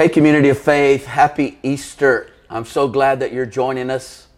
Hey, 0.00 0.08
community 0.08 0.48
of 0.48 0.56
faith, 0.56 1.04
happy 1.04 1.58
Easter. 1.62 2.30
I'm 2.48 2.64
so 2.64 2.88
glad 2.88 3.20
that 3.20 3.34
you're 3.34 3.44
joining 3.44 3.90
us. 3.90 4.28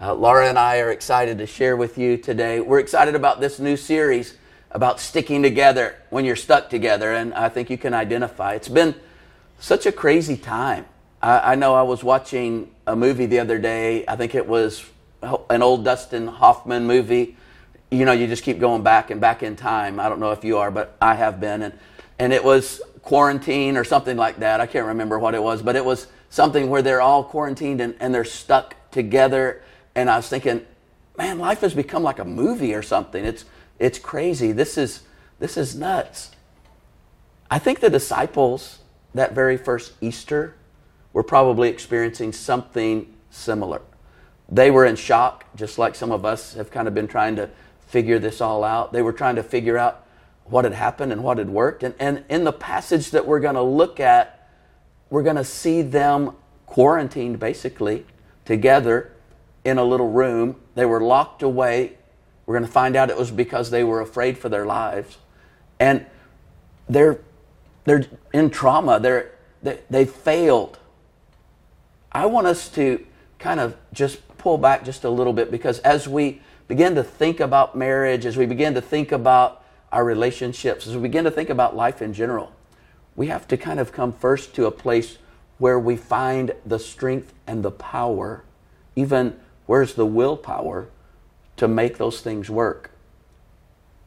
Uh, 0.00 0.14
Laura 0.14 0.48
and 0.48 0.58
I 0.58 0.78
are 0.78 0.90
excited 0.90 1.36
to 1.36 1.46
share 1.46 1.76
with 1.76 1.98
you 1.98 2.16
today. 2.16 2.60
We're 2.60 2.78
excited 2.78 3.14
about 3.14 3.38
this 3.38 3.58
new 3.58 3.76
series 3.76 4.38
about 4.70 4.98
sticking 4.98 5.42
together 5.42 5.94
when 6.08 6.24
you're 6.24 6.36
stuck 6.36 6.70
together, 6.70 7.12
and 7.12 7.34
I 7.34 7.50
think 7.50 7.68
you 7.68 7.76
can 7.76 7.92
identify. 7.92 8.54
It's 8.54 8.70
been 8.70 8.94
such 9.58 9.84
a 9.84 9.92
crazy 9.92 10.38
time. 10.38 10.86
I, 11.20 11.52
I 11.52 11.54
know 11.54 11.74
I 11.74 11.82
was 11.82 12.02
watching 12.02 12.70
a 12.86 12.96
movie 12.96 13.26
the 13.26 13.40
other 13.40 13.58
day. 13.58 14.06
I 14.08 14.16
think 14.16 14.34
it 14.34 14.48
was 14.48 14.86
an 15.22 15.60
old 15.60 15.84
Dustin 15.84 16.28
Hoffman 16.28 16.86
movie. 16.86 17.36
You 17.90 18.06
know, 18.06 18.12
you 18.12 18.26
just 18.26 18.42
keep 18.42 18.58
going 18.58 18.82
back 18.82 19.10
and 19.10 19.20
back 19.20 19.42
in 19.42 19.54
time. 19.54 20.00
I 20.00 20.08
don't 20.08 20.18
know 20.18 20.30
if 20.30 20.44
you 20.44 20.56
are, 20.56 20.70
but 20.70 20.96
I 20.98 21.14
have 21.14 21.42
been. 21.42 21.60
And, 21.60 21.78
and 22.18 22.32
it 22.32 22.42
was 22.42 22.80
quarantine 23.02 23.76
or 23.76 23.84
something 23.84 24.16
like 24.16 24.38
that. 24.38 24.60
I 24.60 24.66
can't 24.66 24.86
remember 24.86 25.18
what 25.18 25.34
it 25.34 25.42
was, 25.42 25.62
but 25.62 25.76
it 25.76 25.84
was 25.84 26.06
something 26.28 26.70
where 26.70 26.82
they're 26.82 27.00
all 27.00 27.24
quarantined 27.24 27.80
and, 27.80 27.94
and 28.00 28.14
they're 28.14 28.24
stuck 28.24 28.76
together. 28.90 29.62
And 29.94 30.10
I 30.10 30.16
was 30.16 30.28
thinking, 30.28 30.64
man, 31.16 31.38
life 31.38 31.60
has 31.60 31.74
become 31.74 32.02
like 32.02 32.18
a 32.18 32.24
movie 32.24 32.74
or 32.74 32.82
something. 32.82 33.24
It's, 33.24 33.44
it's 33.78 33.98
crazy. 33.98 34.52
This 34.52 34.78
is, 34.78 35.02
this 35.38 35.56
is 35.56 35.74
nuts. 35.74 36.30
I 37.50 37.58
think 37.58 37.80
the 37.80 37.90
disciples 37.90 38.78
that 39.14 39.34
very 39.34 39.56
first 39.56 39.92
Easter 40.00 40.54
were 41.12 41.24
probably 41.24 41.68
experiencing 41.68 42.32
something 42.32 43.12
similar. 43.30 43.82
They 44.48 44.70
were 44.70 44.84
in 44.84 44.96
shock, 44.96 45.44
just 45.56 45.78
like 45.78 45.94
some 45.94 46.12
of 46.12 46.24
us 46.24 46.54
have 46.54 46.70
kind 46.70 46.86
of 46.86 46.94
been 46.94 47.08
trying 47.08 47.36
to 47.36 47.50
figure 47.86 48.18
this 48.18 48.40
all 48.40 48.62
out. 48.62 48.92
They 48.92 49.02
were 49.02 49.12
trying 49.12 49.36
to 49.36 49.42
figure 49.42 49.76
out 49.76 50.06
what 50.50 50.64
had 50.64 50.74
happened 50.74 51.12
and 51.12 51.22
what 51.22 51.38
had 51.38 51.48
worked. 51.48 51.82
And, 51.82 51.94
and 51.98 52.24
in 52.28 52.44
the 52.44 52.52
passage 52.52 53.10
that 53.10 53.26
we're 53.26 53.40
going 53.40 53.54
to 53.54 53.62
look 53.62 54.00
at, 54.00 54.48
we're 55.08 55.22
going 55.22 55.36
to 55.36 55.44
see 55.44 55.82
them 55.82 56.32
quarantined 56.66 57.38
basically 57.38 58.04
together 58.44 59.12
in 59.64 59.78
a 59.78 59.84
little 59.84 60.10
room. 60.10 60.56
They 60.74 60.86
were 60.86 61.00
locked 61.00 61.42
away. 61.42 61.98
We're 62.46 62.54
going 62.54 62.66
to 62.66 62.72
find 62.72 62.96
out 62.96 63.10
it 63.10 63.16
was 63.16 63.30
because 63.30 63.70
they 63.70 63.84
were 63.84 64.00
afraid 64.00 64.38
for 64.38 64.48
their 64.48 64.66
lives. 64.66 65.18
And 65.78 66.06
they're, 66.88 67.20
they're 67.84 68.06
in 68.32 68.50
trauma. 68.50 68.98
They're, 69.00 69.32
they, 69.62 69.78
they 69.88 70.04
failed. 70.04 70.78
I 72.12 72.26
want 72.26 72.46
us 72.46 72.68
to 72.70 73.06
kind 73.38 73.60
of 73.60 73.76
just 73.92 74.26
pull 74.38 74.58
back 74.58 74.84
just 74.84 75.04
a 75.04 75.10
little 75.10 75.32
bit 75.32 75.50
because 75.50 75.78
as 75.80 76.08
we 76.08 76.40
begin 76.66 76.94
to 76.94 77.02
think 77.02 77.40
about 77.40 77.76
marriage, 77.76 78.26
as 78.26 78.36
we 78.36 78.46
begin 78.46 78.74
to 78.74 78.80
think 78.80 79.12
about 79.12 79.59
our 79.92 80.04
relationships, 80.04 80.86
as 80.86 80.94
we 80.94 81.02
begin 81.02 81.24
to 81.24 81.30
think 81.30 81.50
about 81.50 81.76
life 81.76 82.00
in 82.00 82.12
general, 82.12 82.52
we 83.16 83.26
have 83.26 83.48
to 83.48 83.56
kind 83.56 83.80
of 83.80 83.92
come 83.92 84.12
first 84.12 84.54
to 84.54 84.66
a 84.66 84.70
place 84.70 85.18
where 85.58 85.78
we 85.78 85.96
find 85.96 86.52
the 86.64 86.78
strength 86.78 87.34
and 87.46 87.62
the 87.62 87.70
power, 87.70 88.44
even 88.96 89.38
where's 89.66 89.94
the 89.94 90.06
willpower 90.06 90.88
to 91.56 91.68
make 91.68 91.98
those 91.98 92.20
things 92.20 92.48
work. 92.48 92.90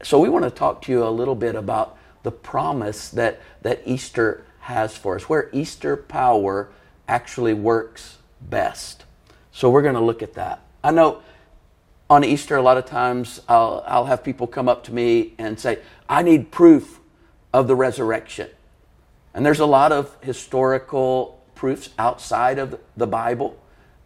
So 0.01 0.19
we 0.19 0.29
want 0.29 0.45
to 0.45 0.51
talk 0.51 0.81
to 0.83 0.91
you 0.91 1.03
a 1.03 1.09
little 1.09 1.35
bit 1.35 1.55
about 1.55 1.97
the 2.23 2.31
promise 2.31 3.09
that, 3.09 3.39
that 3.61 3.81
Easter 3.85 4.43
has 4.61 4.97
for 4.97 5.15
us, 5.15 5.29
where 5.29 5.49
Easter 5.53 5.95
power 5.95 6.69
actually 7.07 7.53
works 7.53 8.17
best. 8.41 9.05
So 9.51 9.69
we're 9.69 9.81
going 9.81 9.93
to 9.93 10.01
look 10.01 10.23
at 10.23 10.33
that. 10.33 10.61
I 10.83 10.91
know 10.91 11.21
on 12.09 12.23
Easter, 12.23 12.55
a 12.55 12.61
lot 12.61 12.77
of 12.77 12.85
times 12.85 13.41
I'll, 13.47 13.83
I'll 13.87 14.05
have 14.05 14.23
people 14.23 14.47
come 14.47 14.67
up 14.67 14.83
to 14.85 14.93
me 14.93 15.33
and 15.37 15.59
say, 15.59 15.79
I 16.07 16.21
need 16.21 16.51
proof 16.51 16.99
of 17.53 17.67
the 17.67 17.75
resurrection. 17.75 18.49
And 19.33 19.45
there's 19.45 19.59
a 19.59 19.65
lot 19.65 19.91
of 19.91 20.15
historical 20.21 21.43
proofs 21.55 21.89
outside 21.97 22.59
of 22.59 22.79
the 22.95 23.07
Bible 23.07 23.57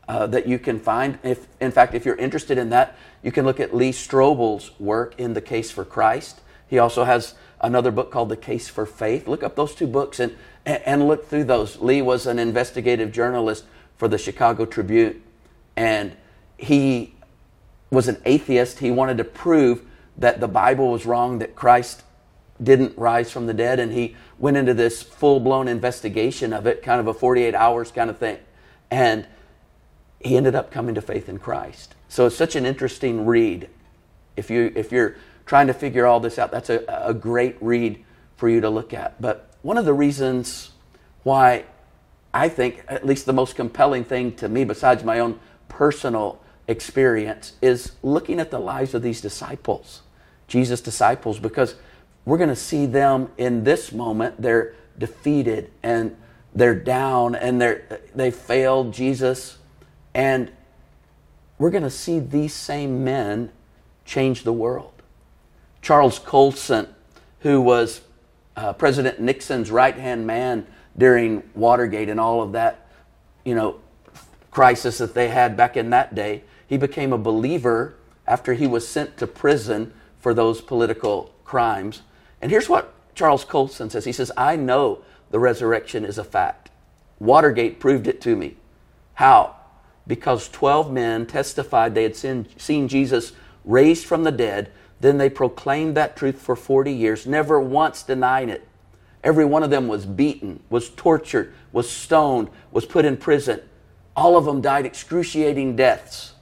uh, 0.08 0.28
that 0.28 0.48
you 0.48 0.58
can 0.58 0.80
find. 0.80 1.20
If, 1.24 1.48
in 1.60 1.72
fact, 1.72 1.94
if 1.94 2.06
you're 2.06 2.16
interested 2.16 2.58
in 2.58 2.70
that, 2.70 2.98
you 3.24 3.32
can 3.32 3.46
look 3.46 3.60
at 3.60 3.76
Lee 3.76 3.92
Strobel's 3.92 4.72
work 4.80 5.20
in 5.20 5.34
The 5.34 5.42
Case 5.42 5.70
for 5.72 5.84
Christ. 5.84 6.40
He 6.68 6.80
also 6.80 7.04
has 7.04 7.36
another 7.60 7.92
book 7.92 8.12
called 8.12 8.30
The 8.30 8.38
Case 8.38 8.70
for 8.70 8.86
Faith. 8.86 9.28
Look 9.28 9.44
up 9.44 9.56
those 9.56 9.76
two 9.76 9.88
books 9.88 10.20
and, 10.20 10.36
and 10.66 11.08
look 11.08 11.28
through 11.28 11.46
those. 11.46 11.80
Lee 11.80 12.02
was 12.02 12.26
an 12.28 12.40
investigative 12.40 13.12
journalist 13.12 13.66
for 13.98 14.08
the 14.08 14.18
Chicago 14.18 14.66
Tribune, 14.66 15.24
and 15.76 16.16
he 16.58 17.16
was 17.92 18.08
an 18.08 18.22
atheist. 18.26 18.80
He 18.80 18.92
wanted 18.92 19.18
to 19.18 19.24
prove 19.24 19.84
that 20.18 20.40
the 20.40 20.48
Bible 20.48 20.92
was 20.92 21.06
wrong, 21.06 21.40
that 21.40 21.56
Christ 21.56 22.04
didn't 22.62 22.98
rise 22.98 23.32
from 23.32 23.46
the 23.46 23.54
dead, 23.54 23.80
and 23.80 23.92
he 23.92 24.16
went 24.40 24.58
into 24.58 24.74
this 24.74 25.04
full 25.04 25.40
blown 25.40 25.68
investigation 25.68 26.54
of 26.54 26.66
it, 26.66 26.82
kind 26.82 27.00
of 27.00 27.08
a 27.08 27.14
48 27.14 27.54
hours 27.54 27.92
kind 27.92 28.10
of 28.10 28.18
thing. 28.18 28.38
And 28.90 29.28
he 30.20 30.36
ended 30.36 30.56
up 30.56 30.72
coming 30.72 30.96
to 30.96 31.02
faith 31.02 31.30
in 31.30 31.38
Christ. 31.38 31.96
So 32.10 32.26
it's 32.26 32.36
such 32.36 32.56
an 32.56 32.66
interesting 32.66 33.26
read. 33.26 33.70
If, 34.36 34.50
you, 34.50 34.72
if 34.76 34.92
you're 34.92 35.16
trying 35.46 35.68
to 35.68 35.74
figure 35.74 36.06
all 36.06 36.20
this 36.20 36.40
out, 36.40 36.52
that's 36.52 36.70
a, 36.70 36.84
a 36.88 37.14
great 37.14 37.58
read 37.62 38.04
for 38.36 38.50
you 38.50 38.62
to 38.62 38.70
look 38.70 38.94
at. 38.94 39.22
But 39.22 39.52
one 39.62 39.78
of 39.78 39.86
the 39.86 39.94
reasons 39.94 40.72
why 41.24 41.66
I 42.34 42.50
think, 42.50 42.84
at 42.88 43.06
least 43.06 43.26
the 43.26 43.34
most 43.34 43.56
compelling 43.56 44.04
thing 44.04 44.36
to 44.36 44.48
me, 44.48 44.64
besides 44.64 45.04
my 45.04 45.20
own 45.20 45.40
personal 45.70 46.42
experience 46.68 47.54
is 47.62 47.94
looking 48.04 48.40
at 48.40 48.52
the 48.52 48.60
lives 48.60 48.94
of 48.94 49.02
these 49.02 49.22
disciples, 49.22 50.02
Jesus' 50.48 50.82
disciples, 50.82 51.40
because 51.40 51.76
we're 52.26 52.38
going 52.38 52.50
to 52.50 52.56
see 52.56 52.86
them 52.86 53.30
in 53.38 53.64
this 53.64 53.92
moment. 53.92 54.42
They're 54.42 54.76
defeated 54.98 55.72
and 55.82 56.16
they're 56.54 56.76
down 56.76 57.36
and 57.36 57.62
they're, 57.62 58.02
they 58.14 58.32
failed 58.32 58.94
Jesus. 58.94 59.58
And 60.14 60.52
we're 61.58 61.70
going 61.70 61.84
to 61.84 61.90
see 61.90 62.20
these 62.20 62.54
same 62.54 63.04
men 63.04 63.52
change 64.06 64.44
the 64.44 64.54
world. 64.54 64.94
Charles 65.82 66.20
Colson, 66.20 66.88
who 67.42 67.62
was 67.62 68.02
uh, 68.56 68.74
President 68.74 69.20
Nixon's 69.20 69.72
right 69.72 69.96
hand 69.96 70.28
man 70.28 70.66
during 70.98 71.44
Watergate 71.54 72.10
and 72.10 72.20
all 72.20 72.42
of 72.42 72.54
that, 72.54 72.88
you 73.46 73.56
know, 73.56 73.80
crisis 74.52 74.98
that 74.98 75.14
they 75.14 75.30
had 75.30 75.56
back 75.56 75.78
in 75.78 75.92
that 75.92 76.16
day, 76.16 76.44
he 76.68 76.78
became 76.78 77.14
a 77.14 77.18
believer 77.18 77.96
after 78.28 78.54
he 78.54 78.68
was 78.68 78.88
sent 78.88 79.18
to 79.18 79.28
prison 79.28 79.94
for 80.20 80.34
those 80.34 80.62
political 80.62 81.34
crimes. 81.46 82.02
And 82.42 82.52
here's 82.52 82.70
what 82.70 82.94
Charles 83.16 83.46
Colson 83.46 83.90
says 83.90 84.06
He 84.06 84.12
says, 84.12 84.32
I 84.38 84.56
know 84.56 85.00
the 85.32 85.40
resurrection 85.40 86.06
is 86.06 86.18
a 86.18 86.24
fact. 86.24 86.70
Watergate 87.20 87.80
proved 87.80 88.08
it 88.08 88.22
to 88.22 88.36
me. 88.36 88.58
How? 89.16 89.56
Because 90.06 90.50
12 90.50 90.92
men 90.92 91.26
testified 91.26 91.96
they 91.96 92.04
had 92.04 92.16
seen, 92.16 92.48
seen 92.58 92.88
Jesus 92.88 93.34
raised 93.66 94.06
from 94.06 94.24
the 94.24 94.32
dead. 94.32 94.72
Then 95.00 95.18
they 95.18 95.30
proclaimed 95.30 95.96
that 95.96 96.16
truth 96.16 96.40
for 96.40 96.56
40 96.56 96.92
years, 96.92 97.28
never 97.28 97.60
once 97.60 98.04
denying 98.04 98.50
it. 98.50 98.68
Every 99.24 99.46
one 99.46 99.64
of 99.64 99.70
them 99.70 99.88
was 99.88 100.06
beaten, 100.06 100.62
was 100.70 100.90
tortured, 100.90 101.54
was 101.72 101.90
stoned, 101.90 102.50
was 102.72 102.86
put 102.86 103.06
in 103.06 103.18
prison. 103.18 103.62
All 104.16 104.38
of 104.38 104.46
them 104.46 104.62
died 104.62 104.86
excruciating 104.86 105.76
deaths. 105.76 106.34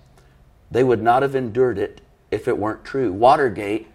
They 0.71 0.83
would 0.83 1.01
not 1.01 1.21
have 1.21 1.35
endured 1.35 1.77
it 1.77 2.01
if 2.31 2.47
it 2.47 2.57
weren't 2.57 2.83
true. 2.83 3.11
Watergate 3.11 3.87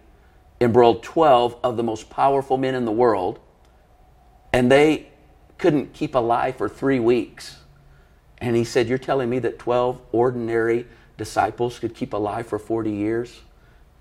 embroiled 0.59 1.03
12 1.03 1.57
of 1.63 1.77
the 1.77 1.83
most 1.83 2.09
powerful 2.09 2.57
men 2.57 2.75
in 2.75 2.85
the 2.85 2.91
world, 2.91 3.39
and 4.53 4.71
they 4.71 5.09
couldn't 5.57 5.93
keep 5.93 6.15
alive 6.15 6.55
for 6.55 6.69
three 6.69 6.99
weeks. 6.99 7.57
And 8.37 8.55
he 8.55 8.63
said, 8.63 8.87
You're 8.87 8.97
telling 8.97 9.29
me 9.29 9.39
that 9.39 9.59
12 9.59 10.01
ordinary 10.11 10.87
disciples 11.17 11.79
could 11.79 11.93
keep 11.93 12.13
alive 12.13 12.47
for 12.47 12.57
40 12.57 12.91
years? 12.91 13.41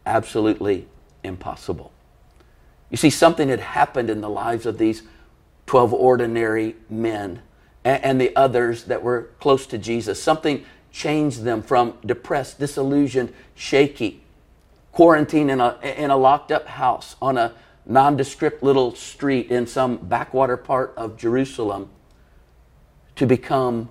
Absolutely 0.06 0.88
impossible. 1.22 1.92
You 2.88 2.96
see, 2.96 3.10
something 3.10 3.48
had 3.48 3.60
happened 3.60 4.10
in 4.10 4.20
the 4.20 4.30
lives 4.30 4.66
of 4.66 4.78
these 4.78 5.02
12 5.66 5.92
ordinary 5.92 6.76
men 6.88 7.42
and, 7.84 8.20
the 8.20 8.34
others 8.36 8.84
that 8.84 9.02
were 9.02 9.30
close 9.38 9.66
to 9.66 9.78
Jesus. 9.78 10.22
Something 10.22 10.64
changed 10.90 11.42
them 11.42 11.62
from 11.62 11.94
depressed, 12.04 12.58
disillusioned, 12.58 13.32
shaky, 13.54 14.22
quarantined 14.92 15.50
in 15.50 15.60
a, 15.60 15.78
in 15.82 16.10
a 16.10 16.16
locked 16.16 16.50
up 16.50 16.66
house 16.66 17.16
on 17.20 17.38
a 17.38 17.52
nondescript 17.86 18.62
little 18.62 18.94
street 18.94 19.50
in 19.50 19.66
some 19.66 19.96
backwater 19.96 20.56
part 20.56 20.92
of 20.96 21.16
Jerusalem 21.16 21.88
to 23.16 23.26
become, 23.26 23.88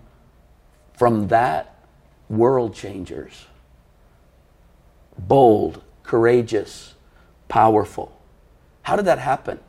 from 0.94 1.28
that, 1.28 1.76
world 2.30 2.74
changers. 2.74 3.46
Bold, 5.18 5.82
courageous, 6.04 6.96
powerful. 7.48 8.18
How 8.84 8.96
did 8.96 9.06
that 9.06 9.20
happen? 9.20 9.60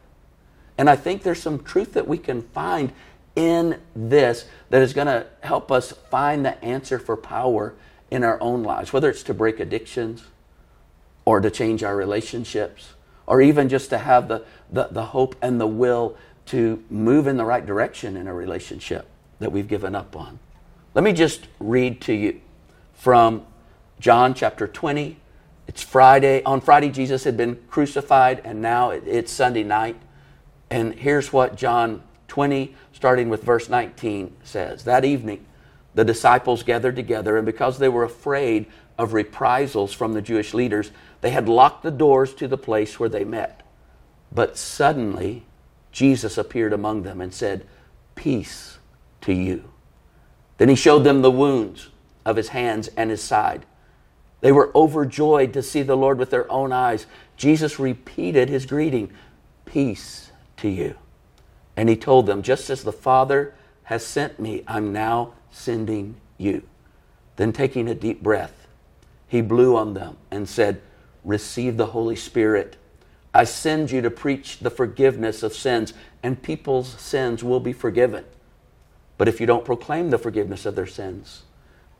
And 0.79 0.89
I 0.89 0.97
think 0.97 1.23
there's 1.23 1.43
some 1.43 1.63
truth 1.63 1.93
that 1.95 2.09
we 2.09 2.17
can 2.17 2.43
find 2.43 2.93
in 3.37 3.81
this 3.95 4.47
that 4.71 4.83
is 4.83 4.93
going 4.93 5.07
to 5.07 5.27
help 5.43 5.71
us 5.71 5.93
find 6.11 6.45
the 6.45 6.63
answer 6.65 6.99
for 6.99 7.17
power 7.17 7.75
in 8.11 8.25
our 8.25 8.41
own 8.41 8.63
lives, 8.63 8.93
whether 8.93 9.09
it's 9.09 9.23
to 9.23 9.35
break 9.35 9.61
addictions 9.61 10.25
or 11.25 11.41
to 11.41 11.51
change 11.51 11.83
our 11.83 11.97
relationships 11.97 12.95
or 13.27 13.41
even 13.41 13.69
just 13.69 13.91
to 13.91 13.99
have 13.99 14.29
the, 14.29 14.45
the, 14.73 14.89
the 14.91 15.07
hope 15.07 15.37
and 15.41 15.61
the 15.61 15.67
will 15.67 16.17
to 16.47 16.83
move 16.91 17.29
in 17.29 17.37
the 17.37 17.45
right 17.45 17.65
direction 17.65 18.17
in 18.17 18.27
a 18.27 18.35
relationship 18.35 19.09
that 19.39 19.53
we've 19.53 19.69
given 19.69 19.95
up 19.95 20.17
on. 20.17 20.41
Let 20.95 21.05
me 21.05 21.13
just 21.13 21.47
read 21.61 22.01
to 22.03 22.13
you 22.13 22.41
from 22.93 23.47
John 24.01 24.35
chapter 24.35 24.67
20. 24.67 25.17
It's 25.69 25.83
Friday. 25.83 26.43
On 26.43 26.61
Friday, 26.61 26.91
Jesus 26.91 27.23
had 27.23 27.37
been 27.37 27.57
crucified, 27.69 28.43
and 28.45 28.61
now 28.61 28.91
it's 28.91 29.31
Sunday 29.31 29.63
night. 29.63 29.95
And 30.69 30.95
here's 30.95 31.33
what 31.33 31.55
John 31.55 32.03
20, 32.31 32.75
starting 32.93 33.29
with 33.29 33.43
verse 33.43 33.69
19, 33.69 34.35
says 34.43 34.85
That 34.85 35.05
evening, 35.05 35.45
the 35.95 36.05
disciples 36.05 36.63
gathered 36.63 36.97
together, 36.97 37.37
and 37.37 37.45
because 37.45 37.79
they 37.79 37.89
were 37.89 38.05
afraid 38.05 38.67
of 38.97 39.13
reprisals 39.13 39.93
from 39.93 40.15
the 40.15 40.23
Jewish 40.23 40.55
leaders, 40.55 40.93
they 41.21 41.31
had 41.31 41.49
locked 41.49 41.83
the 41.83 41.91
doors 41.91 42.33
to 42.35 42.47
the 42.47 42.57
place 42.57 42.99
where 42.99 43.09
they 43.09 43.25
met. 43.25 43.63
But 44.33 44.57
suddenly, 44.57 45.45
Jesus 45.91 46.39
appeared 46.39 46.73
among 46.73 47.03
them 47.03 47.21
and 47.21 47.35
said, 47.35 47.67
Peace 48.15 48.79
to 49.23 49.33
you. 49.33 49.65
Then 50.59 50.69
he 50.69 50.77
showed 50.77 51.01
them 51.01 51.23
the 51.23 51.31
wounds 51.33 51.89
of 52.25 52.37
his 52.37 52.49
hands 52.49 52.89
and 52.97 53.11
his 53.11 53.23
side. 53.23 53.67
They 54.41 54.53
were 54.53 54.71
overjoyed 54.75 55.53
to 55.55 55.63
see 55.63 55.83
the 55.83 55.97
Lord 55.97 56.19
with 56.19 56.31
their 56.31 56.51
own 56.51 56.73
eyes. 56.73 57.07
Jesus 57.37 57.81
repeated 57.81 58.49
his 58.49 58.67
greeting, 58.67 59.13
Peace 59.65 60.31
to 60.59 60.69
you. 60.69 60.95
And 61.77 61.89
he 61.89 61.97
told 61.97 62.27
them, 62.27 62.43
Just 62.43 62.71
as 62.71 62.83
the 62.83 62.93
Father 62.93 63.55
has 63.85 64.05
sent 64.05 64.39
me, 64.39 64.63
I'm 64.67 64.93
now 64.93 65.35
sending 65.51 66.17
you. 66.39 66.63
Then, 67.37 67.53
taking 67.53 67.89
a 67.89 67.95
deep 67.95 68.23
breath, 68.23 68.67
he 69.27 69.41
blew 69.41 69.77
on 69.77 69.95
them 69.95 70.17
and 70.31 70.49
said, 70.49 70.81
Receive 71.25 71.77
the 71.77 71.87
Holy 71.87 72.17
Spirit. 72.17 72.77
I 73.33 73.45
send 73.45 73.91
you 73.91 74.03
to 74.03 74.11
preach 74.11 74.59
the 74.59 74.71
forgiveness 74.71 75.43
of 75.43 75.55
sins, 75.55 75.93
and 76.23 76.43
people's 76.43 76.89
sins 77.01 77.45
will 77.45 77.61
be 77.61 77.73
forgiven. 77.73 78.25
But 79.19 79.29
if 79.29 79.41
you 79.41 79.47
don't 79.47 79.65
proclaim 79.65 80.11
the 80.11 80.19
forgiveness 80.19 80.67
of 80.67 80.75
their 80.75 80.87
sins, 80.87 81.43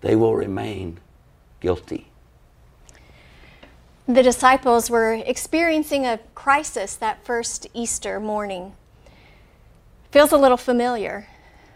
they 0.01 0.17
will 0.17 0.35
remain 0.35 0.99
guilty. 1.61 2.09
The 4.09 4.23
disciples 4.23 4.91
were 4.91 5.15
experiencing 5.15 6.05
a 6.05 6.19
crisis 6.35 6.97
that 6.97 7.25
first 7.25 7.69
Easter 7.75 8.19
morning. 8.19 8.73
Feels 10.11 10.33
a 10.33 10.37
little 10.37 10.57
familiar. 10.57 11.29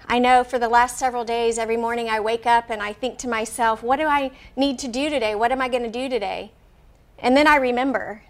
I 0.08 0.18
know 0.18 0.42
for 0.42 0.58
the 0.58 0.68
last 0.68 0.98
several 0.98 1.24
days, 1.24 1.56
every 1.56 1.76
morning 1.76 2.08
I 2.08 2.18
wake 2.18 2.46
up 2.46 2.68
and 2.68 2.82
I 2.82 2.92
think 2.92 3.16
to 3.18 3.28
myself, 3.28 3.80
what 3.80 4.00
do 4.00 4.06
I 4.06 4.32
need 4.56 4.80
to 4.80 4.88
do 4.88 5.08
today? 5.08 5.36
What 5.36 5.52
am 5.52 5.60
I 5.60 5.68
going 5.68 5.84
to 5.84 5.90
do 5.90 6.08
today? 6.08 6.50
And 7.20 7.36
then 7.36 7.46
I 7.46 7.54
remember, 7.56 8.22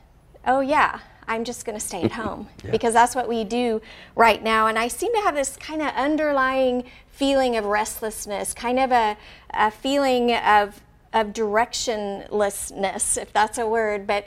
oh, 0.46 0.60
yeah, 0.60 1.00
I'm 1.26 1.42
just 1.42 1.64
going 1.64 1.78
to 1.78 1.84
stay 1.84 2.02
at 2.02 2.12
home 2.20 2.48
yeah. 2.62 2.70
because 2.70 2.92
that's 2.92 3.14
what 3.14 3.30
we 3.30 3.44
do 3.44 3.80
right 4.14 4.42
now. 4.42 4.66
And 4.66 4.78
I 4.78 4.88
seem 4.88 5.14
to 5.14 5.22
have 5.22 5.34
this 5.34 5.56
kind 5.56 5.80
of 5.80 5.88
underlying 5.94 6.84
feeling 7.08 7.56
of 7.56 7.64
restlessness, 7.64 8.52
kind 8.52 8.78
of 8.78 8.92
a, 8.92 9.16
a 9.54 9.70
feeling 9.70 10.34
of, 10.34 10.82
of 11.14 11.28
directionlessness, 11.28 13.16
if 13.16 13.32
that's 13.32 13.56
a 13.56 13.66
word. 13.66 14.06
But 14.06 14.26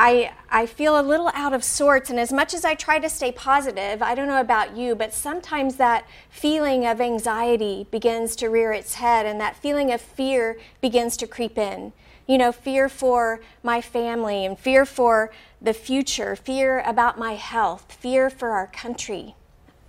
I, 0.00 0.32
I 0.48 0.66
feel 0.66 0.98
a 0.98 1.02
little 1.02 1.28
out 1.34 1.52
of 1.52 1.64
sorts, 1.64 2.08
and 2.08 2.20
as 2.20 2.32
much 2.32 2.54
as 2.54 2.64
I 2.64 2.76
try 2.76 3.00
to 3.00 3.08
stay 3.08 3.32
positive, 3.32 4.00
I 4.00 4.14
don't 4.14 4.28
know 4.28 4.40
about 4.40 4.76
you, 4.76 4.94
but 4.94 5.12
sometimes 5.12 5.74
that 5.76 6.06
feeling 6.30 6.86
of 6.86 7.00
anxiety 7.00 7.84
begins 7.90 8.36
to 8.36 8.46
rear 8.46 8.72
its 8.72 8.94
head, 8.94 9.26
and 9.26 9.40
that 9.40 9.56
feeling 9.56 9.90
of 9.90 10.00
fear 10.00 10.56
begins 10.80 11.16
to 11.16 11.26
creep 11.26 11.58
in 11.58 11.92
you 12.28 12.36
know, 12.36 12.52
fear 12.52 12.90
for 12.90 13.40
my 13.62 13.80
family 13.80 14.44
and 14.44 14.58
fear 14.58 14.84
for 14.84 15.32
the 15.62 15.72
future, 15.72 16.36
fear 16.36 16.80
about 16.80 17.18
my 17.18 17.32
health, 17.32 17.90
fear 17.90 18.28
for 18.28 18.50
our 18.50 18.66
country. 18.66 19.34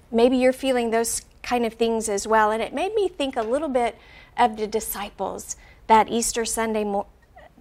Maybe 0.10 0.38
you're 0.38 0.54
feeling 0.54 0.90
those 0.90 1.22
kind 1.44 1.66
of 1.66 1.74
things 1.74 2.08
as 2.08 2.26
well. 2.26 2.50
And 2.50 2.64
it 2.64 2.74
made 2.74 2.96
me 2.96 3.10
think 3.10 3.36
a 3.36 3.42
little 3.42 3.68
bit 3.68 3.98
of 4.38 4.56
the 4.56 4.68
disciples 4.68 5.58
that 5.88 6.10
Easter 6.10 6.46
Sunday. 6.46 6.86
Mo- 6.86 7.08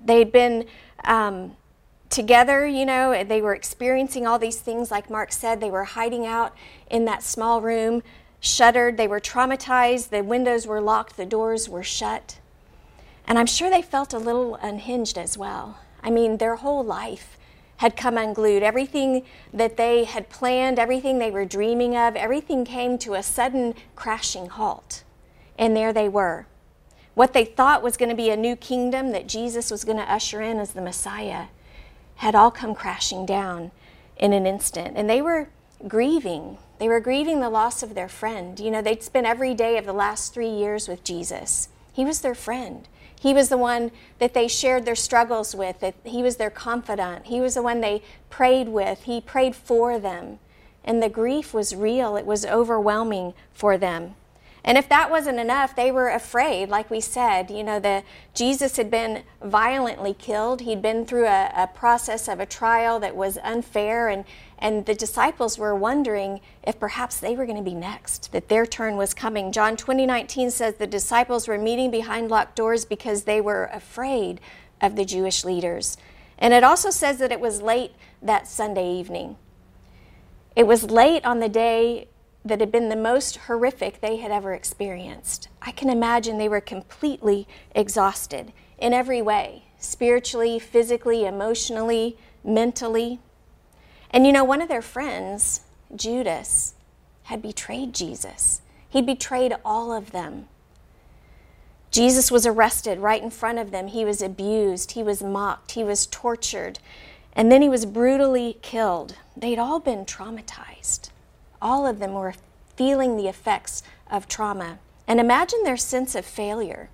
they'd 0.02 0.30
been 0.30 0.66
um, 1.02 1.56
together, 2.10 2.66
you 2.66 2.86
know, 2.86 3.22
they 3.24 3.42
were 3.42 3.54
experiencing 3.54 4.26
all 4.26 4.38
these 4.38 4.60
things, 4.60 4.90
like 4.90 5.10
Mark 5.10 5.32
said. 5.32 5.60
They 5.60 5.70
were 5.70 5.84
hiding 5.84 6.26
out 6.26 6.54
in 6.90 7.04
that 7.04 7.22
small 7.22 7.60
room, 7.60 8.02
shuttered. 8.40 8.96
They 8.96 9.08
were 9.08 9.20
traumatized. 9.20 10.10
The 10.10 10.22
windows 10.22 10.66
were 10.66 10.80
locked, 10.80 11.16
the 11.16 11.26
doors 11.26 11.68
were 11.68 11.82
shut. 11.82 12.38
And 13.26 13.38
I'm 13.38 13.46
sure 13.46 13.68
they 13.68 13.82
felt 13.82 14.14
a 14.14 14.18
little 14.18 14.54
unhinged 14.56 15.18
as 15.18 15.36
well. 15.36 15.78
I 16.02 16.10
mean, 16.10 16.38
their 16.38 16.56
whole 16.56 16.82
life 16.82 17.36
had 17.78 17.96
come 17.96 18.16
unglued. 18.16 18.62
Everything 18.62 19.24
that 19.52 19.76
they 19.76 20.04
had 20.04 20.30
planned, 20.30 20.78
everything 20.78 21.18
they 21.18 21.30
were 21.30 21.44
dreaming 21.44 21.94
of, 21.96 22.16
everything 22.16 22.64
came 22.64 22.96
to 22.98 23.14
a 23.14 23.22
sudden 23.22 23.74
crashing 23.94 24.48
halt. 24.48 25.04
And 25.58 25.76
there 25.76 25.92
they 25.92 26.08
were. 26.08 26.46
What 27.14 27.32
they 27.34 27.44
thought 27.44 27.82
was 27.82 27.96
going 27.96 28.08
to 28.08 28.14
be 28.14 28.30
a 28.30 28.36
new 28.36 28.56
kingdom 28.56 29.10
that 29.12 29.26
Jesus 29.26 29.70
was 29.70 29.84
going 29.84 29.98
to 29.98 30.10
usher 30.10 30.40
in 30.40 30.58
as 30.58 30.72
the 30.72 30.80
Messiah 30.80 31.46
had 32.18 32.34
all 32.34 32.50
come 32.50 32.74
crashing 32.74 33.24
down 33.24 33.70
in 34.16 34.32
an 34.32 34.46
instant. 34.46 34.96
And 34.96 35.08
they 35.08 35.22
were 35.22 35.48
grieving. 35.86 36.58
They 36.78 36.88
were 36.88 37.00
grieving 37.00 37.40
the 37.40 37.50
loss 37.50 37.82
of 37.82 37.94
their 37.94 38.08
friend. 38.08 38.58
You 38.58 38.70
know, 38.70 38.82
they'd 38.82 39.02
spent 39.02 39.26
every 39.26 39.54
day 39.54 39.78
of 39.78 39.86
the 39.86 39.92
last 39.92 40.34
three 40.34 40.50
years 40.50 40.88
with 40.88 41.04
Jesus. 41.04 41.68
He 41.92 42.04
was 42.04 42.20
their 42.20 42.34
friend. 42.34 42.88
He 43.20 43.34
was 43.34 43.48
the 43.48 43.56
one 43.56 43.90
that 44.18 44.34
they 44.34 44.48
shared 44.48 44.84
their 44.84 44.94
struggles 44.94 45.54
with, 45.54 45.80
that 45.80 45.94
he 46.04 46.22
was 46.22 46.36
their 46.36 46.50
confidant. 46.50 47.26
He 47.26 47.40
was 47.40 47.54
the 47.54 47.62
one 47.62 47.80
they 47.80 48.02
prayed 48.30 48.68
with. 48.68 49.02
He 49.02 49.20
prayed 49.20 49.54
for 49.56 49.98
them. 49.98 50.38
And 50.84 51.02
the 51.02 51.08
grief 51.08 51.52
was 51.52 51.74
real, 51.74 52.16
it 52.16 52.26
was 52.26 52.46
overwhelming 52.46 53.34
for 53.52 53.76
them. 53.76 54.14
And 54.68 54.76
if 54.76 54.86
that 54.90 55.10
wasn't 55.10 55.38
enough, 55.38 55.74
they 55.74 55.90
were 55.90 56.10
afraid, 56.10 56.68
like 56.68 56.90
we 56.90 57.00
said. 57.00 57.50
You 57.50 57.64
know, 57.64 57.80
the, 57.80 58.02
Jesus 58.34 58.76
had 58.76 58.90
been 58.90 59.22
violently 59.42 60.12
killed. 60.12 60.60
He'd 60.60 60.82
been 60.82 61.06
through 61.06 61.24
a, 61.24 61.50
a 61.56 61.68
process 61.68 62.28
of 62.28 62.38
a 62.38 62.44
trial 62.44 63.00
that 63.00 63.16
was 63.16 63.38
unfair, 63.38 64.10
and, 64.10 64.26
and 64.58 64.84
the 64.84 64.94
disciples 64.94 65.56
were 65.56 65.74
wondering 65.74 66.42
if 66.62 66.78
perhaps 66.78 67.18
they 67.18 67.34
were 67.34 67.46
going 67.46 67.56
to 67.56 67.64
be 67.64 67.74
next, 67.74 68.30
that 68.32 68.50
their 68.50 68.66
turn 68.66 68.98
was 68.98 69.14
coming. 69.14 69.52
John 69.52 69.74
20, 69.74 70.04
19 70.04 70.50
says 70.50 70.74
the 70.74 70.86
disciples 70.86 71.48
were 71.48 71.56
meeting 71.56 71.90
behind 71.90 72.30
locked 72.30 72.54
doors 72.54 72.84
because 72.84 73.22
they 73.22 73.40
were 73.40 73.70
afraid 73.72 74.38
of 74.82 74.96
the 74.96 75.06
Jewish 75.06 75.46
leaders. 75.46 75.96
And 76.38 76.52
it 76.52 76.62
also 76.62 76.90
says 76.90 77.16
that 77.20 77.32
it 77.32 77.40
was 77.40 77.62
late 77.62 77.92
that 78.20 78.46
Sunday 78.46 78.92
evening. 78.92 79.36
It 80.54 80.66
was 80.66 80.90
late 80.90 81.24
on 81.24 81.40
the 81.40 81.48
day 81.48 82.08
that 82.48 82.60
had 82.60 82.72
been 82.72 82.88
the 82.88 82.96
most 82.96 83.36
horrific 83.36 84.00
they 84.00 84.16
had 84.16 84.30
ever 84.30 84.52
experienced. 84.52 85.48
I 85.62 85.70
can 85.70 85.88
imagine 85.88 86.38
they 86.38 86.48
were 86.48 86.60
completely 86.60 87.46
exhausted 87.74 88.52
in 88.78 88.92
every 88.92 89.22
way 89.22 89.64
spiritually, 89.78 90.58
physically, 90.58 91.24
emotionally, 91.24 92.16
mentally. 92.42 93.20
And 94.10 94.26
you 94.26 94.32
know, 94.32 94.44
one 94.44 94.60
of 94.60 94.68
their 94.68 94.82
friends, 94.82 95.60
Judas, 95.94 96.74
had 97.24 97.42
betrayed 97.42 97.94
Jesus. 97.94 98.62
He 98.88 99.02
betrayed 99.02 99.54
all 99.64 99.92
of 99.92 100.10
them. 100.10 100.48
Jesus 101.90 102.30
was 102.30 102.46
arrested 102.46 102.98
right 102.98 103.22
in 103.22 103.30
front 103.30 103.58
of 103.58 103.70
them. 103.70 103.88
He 103.88 104.04
was 104.04 104.20
abused, 104.20 104.92
he 104.92 105.02
was 105.02 105.22
mocked, 105.22 105.72
he 105.72 105.84
was 105.84 106.06
tortured, 106.06 106.78
and 107.32 107.50
then 107.50 107.62
he 107.62 107.68
was 107.68 107.86
brutally 107.86 108.58
killed. 108.62 109.16
They'd 109.36 109.58
all 109.58 109.80
been 109.80 110.04
traumatized 110.04 111.10
all 111.60 111.86
of 111.86 111.98
them 111.98 112.14
were 112.14 112.34
feeling 112.76 113.16
the 113.16 113.28
effects 113.28 113.82
of 114.10 114.28
trauma. 114.28 114.78
And 115.06 115.18
imagine 115.18 115.62
their 115.64 115.76
sense 115.76 116.14
of 116.14 116.24
failure. 116.24 116.90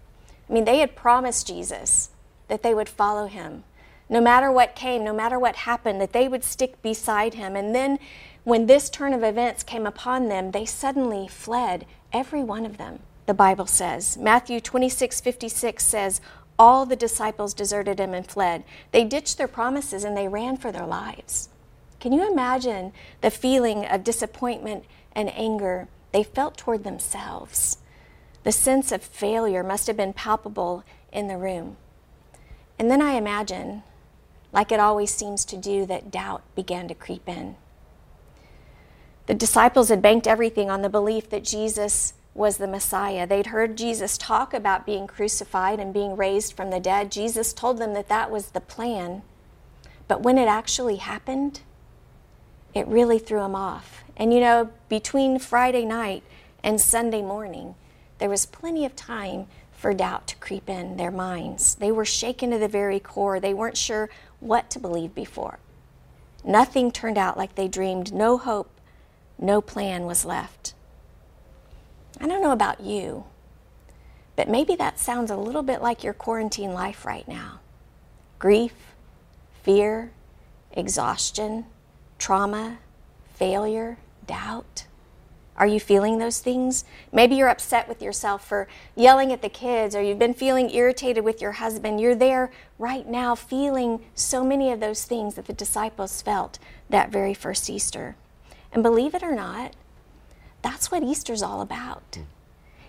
I 0.49 0.53
mean, 0.53 0.65
they 0.65 0.79
had 0.79 0.97
promised 0.97 1.47
Jesus 1.47 2.11
that 2.49 2.63
they 2.63 2.75
would 2.75 2.89
follow 2.89 3.27
him. 3.27 3.65
No 4.09 4.21
matter 4.21 4.53
what 4.53 4.77
came, 4.77 5.03
no 5.03 5.15
matter 5.15 5.39
what 5.39 5.57
happened, 5.57 6.01
that 6.01 6.13
they 6.13 6.29
would 6.29 6.45
stick 6.45 6.81
beside 6.83 7.35
him. 7.35 7.57
And 7.57 7.75
then 7.75 7.99
when 8.45 8.67
this 8.67 8.91
turn 8.91 9.15
of 9.15 9.23
events 9.23 9.63
came 9.63 9.87
upon 9.87 10.29
them, 10.29 10.51
they 10.51 10.67
suddenly 10.67 11.27
fled, 11.27 11.87
every 12.13 12.43
one 12.43 12.67
of 12.67 12.77
them, 12.77 13.01
the 13.27 13.35
Bible 13.35 13.67
says. 13.67 14.19
Matthew 14.19 14.61
26 14.61 15.21
56 15.21 15.85
says, 15.85 16.21
All 16.59 16.85
the 16.85 16.97
disciples 16.97 17.55
deserted 17.55 17.99
him 17.99 18.13
and 18.13 18.27
fled. 18.27 18.65
They 18.93 19.05
ditched 19.05 19.39
their 19.39 19.49
promises 19.49 20.05
and 20.05 20.17
they 20.17 20.29
ran 20.29 20.59
for 20.59 20.71
their 20.71 20.87
lives. 20.87 21.49
Can 22.05 22.13
you 22.13 22.31
imagine 22.31 22.93
the 23.23 23.31
feeling 23.31 23.87
of 23.87 24.05
disappointment 24.05 24.85
and 25.13 25.35
anger 25.35 25.89
they 26.13 26.23
felt 26.23 26.59
toward 26.59 26.85
themselves? 26.85 27.79
The 28.43 28.53
sense 28.53 28.93
of 28.93 29.03
failure 29.03 29.63
must 29.63 29.87
have 29.87 29.97
been 29.97 30.13
palpable 30.13 30.85
in 31.15 31.29
the 31.29 31.39
room. 31.39 31.79
And 32.79 32.91
then 32.91 33.01
I 33.01 33.13
imagine, 33.13 33.85
like 34.53 34.71
it 34.71 34.81
always 34.81 35.15
seems 35.15 35.47
to 35.47 35.57
do, 35.57 35.87
that 35.87 36.11
doubt 36.11 36.43
began 36.55 36.89
to 36.89 36.95
creep 36.95 37.27
in. 37.27 37.57
The 39.25 39.33
disciples 39.33 39.89
had 39.89 40.03
banked 40.03 40.27
everything 40.27 40.69
on 40.69 40.83
the 40.83 40.91
belief 40.91 41.31
that 41.31 41.43
Jesus 41.43 42.13
was 42.35 42.59
the 42.59 42.69
Messiah. 42.69 43.27
They'd 43.27 43.47
heard 43.47 43.79
Jesus 43.79 44.19
talk 44.19 44.53
about 44.53 44.85
being 44.85 45.07
crucified 45.07 45.81
and 45.81 45.95
being 45.95 46.17
raised 46.17 46.53
from 46.53 46.69
the 46.69 46.81
dead. 46.81 47.11
Jesus 47.11 47.55
told 47.55 47.79
them 47.79 47.95
that 47.95 48.11
that 48.11 48.31
was 48.31 48.49
the 48.49 48.61
plan. 48.61 49.23
But 50.07 50.21
when 50.21 50.37
it 50.37 50.49
actually 50.49 50.97
happened, 50.97 51.63
it 52.75 52.87
really 52.89 53.19
threw 53.19 53.41
them 53.41 53.55
off. 53.55 54.05
And 54.17 54.33
you 54.33 54.41
know, 54.41 54.71
between 54.89 55.39
Friday 55.39 55.85
night 55.85 56.23
and 56.63 56.81
Sunday 56.81 57.23
morning, 57.23 57.75
there 58.19 58.29
was 58.29 58.47
plenty 58.47 58.85
of 58.85 58.97
time 58.97 59.47
for 59.73 59.93
doubt 59.93 60.27
to 60.29 60.37
creep 60.37 60.69
in 60.69 60.97
their 60.97 61.11
minds. 61.11 61.75
They 61.75 61.93
were 61.93 62.05
shaken 62.05 62.51
to 62.51 62.59
the 62.59 62.69
very 62.69 63.01
core. 63.01 63.39
They 63.39 63.55
weren't 63.55 63.77
sure 63.77 64.09
what 64.41 64.71
to 64.71 64.79
believe 64.79 65.15
before. 65.15 65.59
Nothing 66.45 66.91
turned 66.91 67.19
out 67.19 67.37
like 67.37 67.55
they 67.55 67.69
dreamed. 67.69 68.13
No 68.13 68.39
hope, 68.39 68.71
no 69.39 69.61
plan 69.61 70.05
was 70.05 70.25
left. 70.25 70.75
I 72.21 72.27
don't 72.27 72.43
know 72.43 72.53
about 72.53 72.81
you, 72.81 73.25
but 74.37 74.49
maybe 74.49 74.77
that 74.77 74.99
sounds 74.99 75.31
a 75.31 75.37
little 75.37 75.63
bit 75.63 75.83
like 75.83 76.05
your 76.05 76.15
quarantine 76.15 76.73
life 76.73 77.05
right 77.05 77.27
now. 77.27 77.61
Grief, 78.39 78.75
fear, 79.63 80.13
exhaustion, 80.73 81.67
trauma, 82.19 82.79
failure, 83.35 83.99
doubt. 84.27 84.87
Are 85.57 85.67
you 85.67 85.79
feeling 85.79 86.19
those 86.19 86.41
things? 86.41 86.85
Maybe 87.13 87.37
you're 87.37 87.49
upset 87.49 87.89
with 87.89 88.03
yourself 88.03 88.47
for 88.47 88.67
yelling 88.97 89.33
at 89.33 89.41
the 89.41 89.49
kids, 89.49 89.95
or 89.95 90.03
you've 90.03 90.19
been 90.19 90.35
feeling 90.35 90.75
irritated 90.75 91.25
with 91.25 91.41
your 91.41 91.53
husband. 91.53 92.01
You're 92.01 92.17
there 92.17 92.51
right 92.79 93.07
now 93.07 93.37
feeling 93.37 94.05
so 94.15 94.45
many 94.45 94.73
of 94.73 94.81
those 94.81 95.05
things 95.05 95.37
that 95.37 95.47
the 95.47 95.53
disciples 95.53 96.23
felt 96.23 96.59
that 96.91 97.13
very 97.13 97.35
first 97.35 97.71
Easter. 97.71 98.17
And 98.73 98.83
believe 98.83 99.15
it 99.15 99.23
or 99.23 99.35
not, 99.35 99.77
that's 100.63 100.91
what 100.91 101.05
Easter's 101.05 101.43
all 101.43 101.61
about. 101.61 102.03
Hmm. 102.17 102.23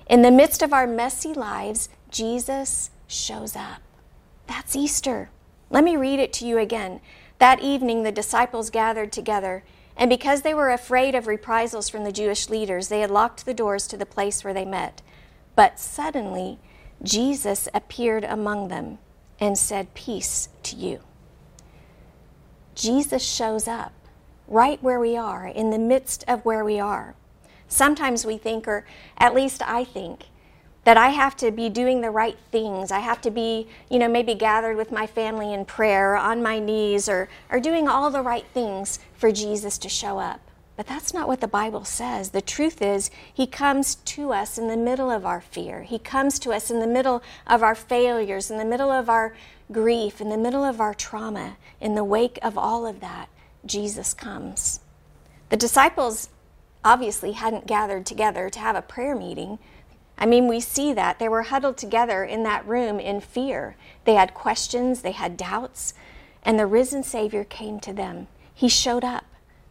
In 0.08 0.22
the 0.24 0.32
midst 0.32 0.62
of 0.62 0.74
our 0.74 0.88
messy 0.88 1.34
lives, 1.34 1.90
Jesus 2.10 2.90
shows 3.08 3.56
up. 3.56 3.82
That's 4.48 4.76
Easter. 4.76 5.30
Let 5.70 5.84
me 5.84 5.96
read 5.98 6.20
it 6.20 6.34
to 6.34 6.46
you 6.46 6.58
again. 6.58 7.02
That 7.40 7.62
evening, 7.62 8.04
the 8.04 8.12
disciples 8.12 8.70
gathered 8.70 9.12
together. 9.12 9.64
And 9.98 10.10
because 10.10 10.42
they 10.42 10.54
were 10.54 10.70
afraid 10.70 11.16
of 11.16 11.28
reprisals 11.28 11.90
from 11.90 12.04
the 12.04 12.12
Jewish 12.12 12.50
leaders, 12.50 12.88
they 12.88 13.02
had 13.02 13.12
locked 13.12 13.46
the 13.46 13.54
doors 13.54 13.88
to 13.88 13.98
the 13.98 14.06
place 14.06 14.44
where 14.44 14.54
they 14.54 14.66
met. 14.66 15.02
But 15.56 15.80
suddenly, 15.80 16.60
Jesus 17.02 17.68
appeared 17.74 18.24
among 18.24 18.68
them 18.68 18.98
and 19.40 19.58
said, 19.58 19.94
Peace 19.94 20.50
to 20.64 20.76
you. 20.76 21.00
Jesus 22.74 23.24
shows 23.24 23.68
up 23.68 23.94
right 24.48 24.82
where 24.84 25.00
we 25.00 25.18
are, 25.18 25.48
in 25.48 25.70
the 25.72 25.80
midst 25.80 26.24
of 26.28 26.44
where 26.46 26.64
we 26.64 26.80
are. 26.80 27.16
Sometimes 27.68 28.26
we 28.26 28.38
think, 28.38 28.68
or 28.68 28.86
at 29.18 29.34
least 29.34 29.62
I 29.68 29.84
think, 29.84 30.26
that 30.86 30.98
I 30.98 31.10
have 31.10 31.36
to 31.38 31.52
be 31.52 31.68
doing 31.68 32.02
the 32.02 32.12
right 32.12 32.38
things. 32.52 32.92
I 32.92 33.00
have 33.00 33.20
to 33.22 33.32
be, 33.32 33.68
you 33.90 34.00
know, 34.00 34.08
maybe 34.08 34.36
gathered 34.36 34.78
with 34.78 34.92
my 34.92 35.08
family 35.08 35.54
in 35.54 35.66
prayer, 35.66 36.16
on 36.16 36.42
my 36.42 36.60
knees, 36.60 37.10
or, 37.10 37.28
or 37.50 37.60
doing 37.60 37.88
all 37.88 38.10
the 38.10 38.22
right 38.22 38.46
things 38.54 39.00
for 39.14 39.32
Jesus 39.32 39.78
to 39.80 39.90
show 39.90 40.20
up. 40.20 40.40
But 40.78 40.88
that's 40.88 41.14
not 41.14 41.28
what 41.28 41.42
the 41.42 41.48
Bible 41.48 41.86
says. 41.86 42.30
The 42.30 42.42
truth 42.42 42.82
is, 42.82 43.10
He 43.34 43.48
comes 43.48 43.96
to 43.96 44.32
us 44.32 44.58
in 44.58 44.68
the 44.68 44.78
middle 44.78 45.10
of 45.10 45.26
our 45.26 45.42
fear. 45.42 45.84
He 45.84 45.98
comes 45.98 46.38
to 46.40 46.52
us 46.52 46.70
in 46.70 46.80
the 46.80 46.88
middle 46.88 47.24
of 47.48 47.64
our 47.64 47.76
failures, 47.76 48.52
in 48.52 48.58
the 48.58 48.66
middle 48.66 48.92
of 48.92 49.10
our 49.10 49.36
grief, 49.72 50.22
in 50.22 50.30
the 50.30 50.38
middle 50.38 50.64
of 50.64 50.80
our 50.80 50.94
trauma. 50.94 51.58
In 51.82 51.96
the 51.96 52.04
wake 52.04 52.38
of 52.44 52.58
all 52.58 52.86
of 52.86 53.00
that, 53.00 53.30
Jesus 53.66 54.14
comes. 54.14 54.82
The 55.50 55.58
disciples 55.58 56.30
obviously 56.84 57.32
hadn't 57.32 57.66
gathered 57.66 58.06
together 58.06 58.50
to 58.50 58.60
have 58.60 58.76
a 58.76 58.82
prayer 58.82 59.16
meeting. 59.16 59.58
I 60.18 60.26
mean, 60.26 60.48
we 60.48 60.60
see 60.60 60.94
that. 60.94 61.20
They 61.20 61.28
were 61.28 61.44
huddled 61.44 61.78
together 61.78 62.24
in 62.24 62.44
that 62.44 62.68
room 62.68 63.00
in 63.00 63.20
fear. 63.20 63.76
They 64.06 64.14
had 64.14 64.34
questions, 64.34 65.02
they 65.02 65.12
had 65.12 65.38
doubts, 65.38 65.94
and 66.44 66.58
the 66.58 66.66
risen 66.66 67.04
Savior 67.04 67.44
came 67.44 67.80
to 67.82 67.94
them. 67.94 68.28
He 68.54 68.70
showed 68.70 69.04
up. 69.04 69.26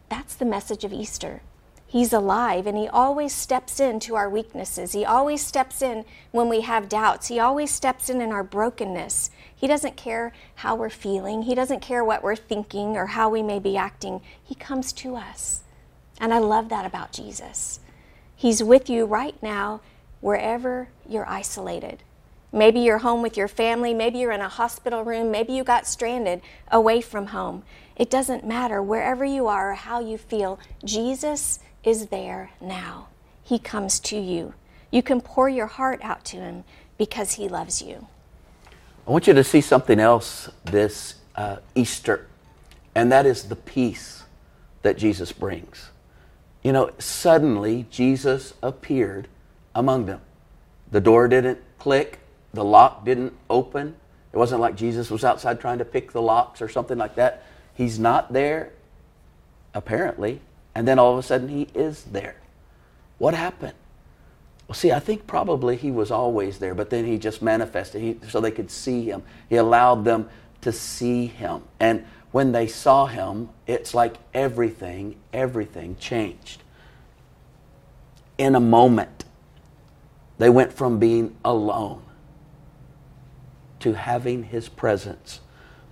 That's 0.09 0.35
the 0.35 0.45
message 0.45 0.83
of 0.83 0.93
Easter. 0.93 1.41
He's 1.87 2.13
alive 2.13 2.67
and 2.67 2.77
He 2.77 2.87
always 2.87 3.33
steps 3.33 3.79
into 3.79 4.15
our 4.15 4.29
weaknesses. 4.29 4.91
He 4.91 5.05
always 5.05 5.41
steps 5.45 5.81
in 5.81 6.03
when 6.31 6.49
we 6.49 6.61
have 6.61 6.89
doubts. 6.89 7.27
He 7.27 7.39
always 7.39 7.71
steps 7.71 8.09
in 8.09 8.21
in 8.21 8.31
our 8.31 8.43
brokenness. 8.43 9.29
He 9.55 9.65
doesn't 9.65 9.95
care 9.95 10.33
how 10.55 10.75
we're 10.75 10.89
feeling, 10.89 11.43
He 11.43 11.55
doesn't 11.55 11.79
care 11.81 12.03
what 12.03 12.21
we're 12.21 12.35
thinking 12.35 12.97
or 12.97 13.07
how 13.07 13.29
we 13.29 13.41
may 13.41 13.59
be 13.59 13.77
acting. 13.77 14.21
He 14.43 14.55
comes 14.55 14.91
to 14.93 15.15
us. 15.15 15.61
And 16.19 16.33
I 16.33 16.39
love 16.39 16.69
that 16.69 16.85
about 16.85 17.11
Jesus. 17.11 17.79
He's 18.35 18.63
with 18.63 18.89
you 18.89 19.05
right 19.05 19.41
now 19.41 19.81
wherever 20.25 20.87
you're 21.07 21.29
isolated. 21.29 22.01
Maybe 22.51 22.79
you're 22.79 22.97
home 22.97 23.21
with 23.21 23.37
your 23.37 23.47
family, 23.47 23.93
maybe 23.93 24.17
you're 24.17 24.31
in 24.31 24.41
a 24.41 24.49
hospital 24.49 25.03
room, 25.03 25.29
maybe 25.29 25.53
you 25.53 25.63
got 25.63 25.85
stranded 25.85 26.41
away 26.71 26.99
from 27.01 27.27
home. 27.27 27.61
It 27.95 28.09
doesn't 28.09 28.43
matter 28.43 28.81
wherever 28.81 29.23
you 29.23 29.45
are 29.45 29.73
or 29.73 29.75
how 29.75 29.99
you 29.99 30.17
feel, 30.17 30.59
Jesus 30.83 31.59
is 31.83 32.07
there 32.07 32.49
now. 32.59 33.09
He 33.43 33.59
comes 33.59 33.99
to 33.99 34.17
you. 34.17 34.55
You 34.89 35.03
can 35.03 35.21
pour 35.21 35.47
your 35.47 35.67
heart 35.67 35.99
out 36.01 36.25
to 36.25 36.37
Him 36.37 36.63
because 36.97 37.33
He 37.33 37.47
loves 37.47 37.83
you. 37.83 38.07
I 39.07 39.11
want 39.11 39.27
you 39.27 39.33
to 39.35 39.43
see 39.43 39.61
something 39.61 39.99
else 39.99 40.49
this 40.63 41.17
uh, 41.35 41.57
Easter, 41.75 42.25
and 42.95 43.11
that 43.11 43.27
is 43.27 43.43
the 43.43 43.55
peace 43.55 44.23
that 44.81 44.97
Jesus 44.97 45.31
brings. 45.31 45.91
You 46.63 46.71
know, 46.71 46.89
suddenly 46.97 47.85
Jesus 47.91 48.55
appeared 48.63 49.27
among 49.75 50.07
them. 50.07 50.21
The 50.89 51.01
door 51.01 51.27
didn't 51.27 51.59
click, 51.77 52.19
the 52.53 52.63
lock 52.63 53.05
didn't 53.05 53.33
open. 53.49 53.95
It 54.33 54.37
wasn't 54.37 54.61
like 54.61 54.75
Jesus 54.75 55.11
was 55.11 55.23
outside 55.23 55.59
trying 55.59 55.77
to 55.77 55.85
pick 55.85 56.11
the 56.11 56.21
locks 56.21 56.61
or 56.61 56.69
something 56.69 56.97
like 56.97 57.15
that. 57.15 57.43
He's 57.73 57.99
not 57.99 58.33
there, 58.33 58.71
apparently, 59.73 60.41
and 60.73 60.87
then 60.87 60.97
all 60.97 61.13
of 61.13 61.19
a 61.19 61.23
sudden 61.23 61.49
he 61.49 61.67
is 61.73 62.03
there. 62.05 62.37
What 63.17 63.33
happened? 63.33 63.75
Well, 64.67 64.75
see, 64.75 64.91
I 64.91 64.99
think 64.99 65.27
probably 65.27 65.75
he 65.75 65.91
was 65.91 66.09
always 66.09 66.57
there, 66.57 66.73
but 66.73 66.89
then 66.89 67.05
he 67.05 67.17
just 67.17 67.41
manifested 67.41 68.01
he, 68.01 68.17
so 68.27 68.41
they 68.41 68.51
could 68.51 68.71
see 68.71 69.03
him. 69.03 69.23
He 69.47 69.57
allowed 69.57 70.05
them 70.05 70.27
to 70.61 70.71
see 70.71 71.27
him. 71.27 71.61
And 71.79 72.05
when 72.31 72.51
they 72.51 72.67
saw 72.67 73.05
him, 73.05 73.49
it's 73.67 73.93
like 73.93 74.15
everything, 74.33 75.17
everything 75.31 75.95
changed. 75.97 76.63
In 78.37 78.55
a 78.55 78.59
moment, 78.59 79.14
they 80.37 80.49
went 80.49 80.73
from 80.73 80.99
being 80.99 81.35
alone 81.43 82.03
to 83.79 83.93
having 83.93 84.43
his 84.43 84.67
presence 84.67 85.41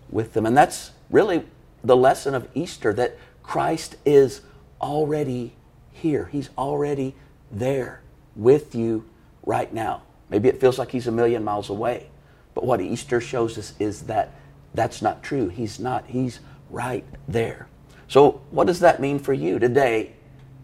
with 0.09 0.33
them. 0.33 0.45
And 0.45 0.55
that's 0.55 0.91
really 1.09 1.45
the 1.83 1.95
lesson 1.95 2.33
of 2.33 2.47
Easter 2.53 2.93
that 2.93 3.17
Christ 3.41 3.95
is 4.05 4.41
already 4.81 5.53
here. 5.91 6.29
He's 6.31 6.49
already 6.57 7.15
there 7.51 8.01
with 8.35 8.73
you 8.73 9.05
right 9.45 9.71
now. 9.73 10.03
Maybe 10.29 10.49
it 10.49 10.59
feels 10.59 10.79
like 10.79 10.91
he's 10.91 11.07
a 11.07 11.11
million 11.11 11.43
miles 11.43 11.69
away. 11.69 12.09
But 12.53 12.65
what 12.65 12.81
Easter 12.81 13.21
shows 13.21 13.57
us 13.57 13.73
is 13.79 14.03
that 14.03 14.33
that's 14.73 15.01
not 15.01 15.23
true. 15.23 15.49
He's 15.49 15.79
not. 15.79 16.05
He's 16.07 16.39
right 16.69 17.05
there. 17.27 17.67
So, 18.07 18.41
what 18.51 18.67
does 18.67 18.79
that 18.79 18.99
mean 18.99 19.19
for 19.19 19.33
you 19.33 19.59
today 19.59 20.13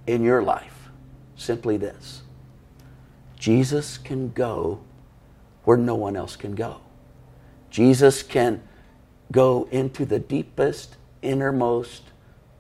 in 0.08 0.24
your 0.24 0.42
life? 0.42 0.90
Simply 1.36 1.78
this 1.78 2.24
Jesus 3.40 3.98
can 3.98 4.32
go 4.34 4.82
where 5.64 5.78
no 5.78 5.96
one 5.96 6.18
else 6.18 6.36
can 6.36 6.56
go. 6.56 6.82
Jesus 7.70 8.22
can 8.22 8.62
go 9.32 9.68
into 9.72 10.06
the 10.06 10.20
deepest, 10.20 10.98
innermost, 11.22 12.04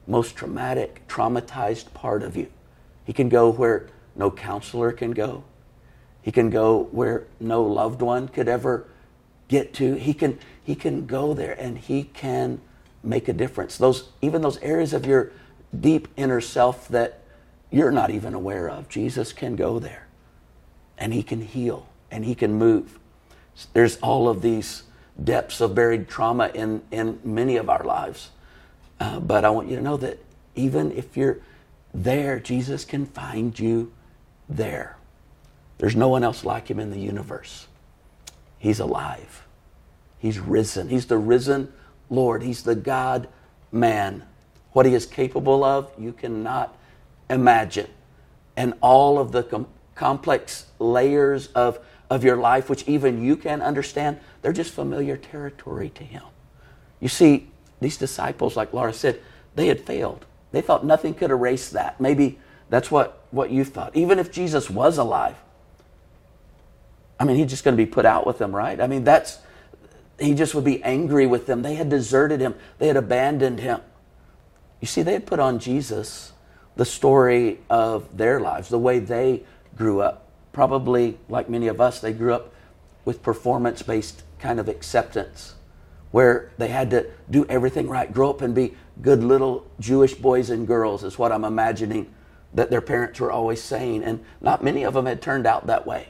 most 0.08 0.36
traumatic, 0.36 1.06
traumatized 1.08 1.94
part 1.94 2.24
of 2.24 2.38
you. 2.38 2.48
He 3.04 3.12
can 3.12 3.28
go 3.28 3.52
where 3.52 3.88
no 4.16 4.32
counselor 4.32 4.92
can 4.92 5.12
go. 5.12 5.44
He 6.22 6.32
can 6.32 6.50
go 6.50 6.84
where 6.92 7.28
no 7.40 7.64
loved 7.64 8.02
one 8.02 8.30
could 8.30 8.48
ever 8.48 8.88
get 9.50 9.74
to. 9.76 9.96
He 9.96 10.14
can, 10.14 10.40
he 10.64 10.76
can 10.76 11.06
go 11.06 11.34
there 11.34 11.60
and 11.60 11.78
he 11.78 12.04
can 12.04 12.62
make 13.04 13.28
a 13.28 13.34
difference. 13.34 13.78
Those, 13.78 14.10
even 14.22 14.42
those 14.42 14.58
areas 14.60 14.94
of 14.94 15.06
your 15.06 15.32
deep 15.78 16.08
inner 16.16 16.42
self 16.42 16.88
that 16.90 17.22
you're 17.70 17.92
not 17.92 18.12
even 18.12 18.34
aware 18.34 18.70
of, 18.70 18.88
Jesus 18.88 19.34
can 19.34 19.56
go 19.56 19.80
there 19.80 20.09
and 21.00 21.14
He 21.14 21.24
can 21.24 21.42
heal 21.42 21.88
and 22.12 22.24
He 22.26 22.36
can 22.36 22.54
move. 22.54 23.00
There's 23.74 23.98
all 23.98 24.30
of 24.30 24.42
these 24.42 24.84
depths 25.22 25.60
of 25.62 25.74
buried 25.74 26.08
trauma 26.08 26.52
in, 26.54 26.82
in 26.92 27.20
many 27.24 27.58
of 27.58 27.70
our 27.70 27.84
lives. 27.84 28.30
Uh, 29.00 29.20
but 29.20 29.44
I 29.44 29.50
want 29.50 29.70
you 29.70 29.76
to 29.78 29.82
know 29.82 29.98
that 29.98 30.20
even 30.56 30.92
if 30.92 31.18
you're 31.18 31.40
there, 31.94 32.40
Jesus 32.40 32.86
can 32.86 33.06
find 33.06 33.58
you 33.58 33.92
there. 34.48 34.98
There's 35.78 35.96
no 35.96 36.10
one 36.10 36.24
else 36.24 36.44
like 36.44 36.70
Him 36.70 36.80
in 36.80 36.92
the 36.92 37.00
universe. 37.00 37.68
He's 38.60 38.80
alive, 38.80 39.46
He's 40.20 40.40
risen. 40.40 40.90
He's 40.90 41.08
the 41.08 41.18
risen 41.18 41.72
Lord, 42.10 42.44
He's 42.44 42.64
the 42.64 42.76
God 42.76 43.28
man. 43.72 44.24
What 44.72 44.86
He 44.86 44.94
is 44.94 45.06
capable 45.06 45.64
of, 45.64 45.92
you 45.98 46.12
cannot 46.12 46.76
imagine. 47.30 47.88
And 48.58 48.74
all 48.82 49.20
of 49.20 49.32
the 49.32 49.44
com- 49.44 49.68
complex 50.00 50.66
layers 50.80 51.48
of, 51.48 51.78
of 52.10 52.24
your 52.24 52.38
life, 52.38 52.70
which 52.70 52.88
even 52.88 53.22
you 53.22 53.36
can 53.36 53.62
understand, 53.62 54.18
they're 54.42 54.54
just 54.54 54.74
familiar 54.74 55.18
territory 55.18 55.90
to 55.90 56.06
Him. 56.06 56.24
You 57.02 57.10
see, 57.10 57.52
these 57.82 57.98
disciples, 57.98 58.56
like 58.56 58.72
Laura 58.72 58.94
said, 58.94 59.20
they 59.56 59.68
had 59.68 59.82
failed. 59.82 60.26
they 60.52 60.62
thought 60.62 60.86
nothing 60.86 61.14
could 61.14 61.32
erase 61.32 61.70
that. 61.72 62.00
Maybe 62.00 62.40
that's 62.70 62.90
what, 62.90 63.26
what 63.32 63.52
you 63.52 63.66
thought. 63.66 63.96
Even 63.96 64.20
if 64.20 64.32
Jesus 64.32 64.70
was 64.70 64.98
alive, 64.98 65.36
I 67.20 67.26
mean, 67.26 67.36
he's 67.36 67.50
just 67.50 67.66
going 67.66 67.76
to 67.76 67.84
be 67.84 67.90
put 67.90 68.06
out 68.06 68.26
with 68.26 68.38
them, 68.38 68.56
right? 68.56 68.80
I 68.80 68.88
mean, 68.88 69.04
that's, 69.04 69.40
he 70.18 70.34
just 70.34 70.56
would 70.56 70.64
be 70.64 70.82
angry 70.82 71.28
with 71.28 71.46
them. 71.46 71.62
They 71.62 71.76
had 71.76 71.90
deserted 71.90 72.40
him, 72.40 72.56
they 72.78 72.88
had 72.88 72.96
abandoned 72.96 73.60
him. 73.60 73.82
You 74.80 74.88
see, 74.88 75.02
they 75.02 75.12
had 75.12 75.26
put 75.26 75.40
on 75.40 75.60
Jesus 75.60 76.32
the 76.78 76.86
story 76.86 77.60
of 77.70 78.16
their 78.16 78.40
lives, 78.40 78.70
the 78.70 78.80
way 78.80 79.00
they 79.00 79.44
grew 79.80 80.02
up. 80.02 80.28
Probably, 80.52 81.18
like 81.28 81.50
many 81.50 81.68
of 81.68 81.82
us, 81.82 82.00
they 82.02 82.14
grew 82.14 82.34
up 82.34 82.54
with 83.06 83.24
performance 83.24 83.82
based 83.82 84.24
kind 84.38 84.60
of 84.60 84.68
acceptance 84.68 85.56
where 86.12 86.52
they 86.58 86.68
had 86.68 86.90
to 86.90 87.06
do 87.30 87.46
everything 87.48 87.88
right, 87.88 88.12
grow 88.12 88.30
up 88.30 88.42
and 88.42 88.54
be 88.54 88.76
good 89.02 89.24
little 89.24 89.66
Jewish 89.80 90.14
boys 90.16 90.50
and 90.50 90.68
girls, 90.68 91.04
is 91.04 91.18
what 91.18 91.32
I'm 91.32 91.46
imagining 91.46 92.14
that 92.54 92.70
their 92.72 92.82
parents 92.82 93.20
were 93.20 93.32
always 93.32 93.62
saying. 93.62 94.04
And 94.04 94.24
not 94.42 94.64
many 94.64 94.84
of 94.84 94.96
them 94.96 95.06
had 95.06 95.22
turned 95.22 95.46
out 95.46 95.68
that 95.68 95.86
way. 95.86 96.10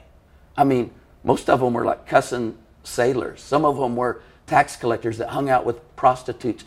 I 0.56 0.64
mean, 0.64 0.90
most 1.22 1.48
of 1.50 1.60
them 1.60 1.74
were 1.74 1.84
like 1.84 2.06
cussing 2.06 2.58
sailors, 2.82 3.40
some 3.40 3.64
of 3.64 3.76
them 3.76 3.94
were 3.94 4.22
tax 4.46 4.74
collectors 4.74 5.18
that 5.18 5.28
hung 5.28 5.48
out 5.48 5.64
with 5.64 5.96
prostitutes. 5.96 6.64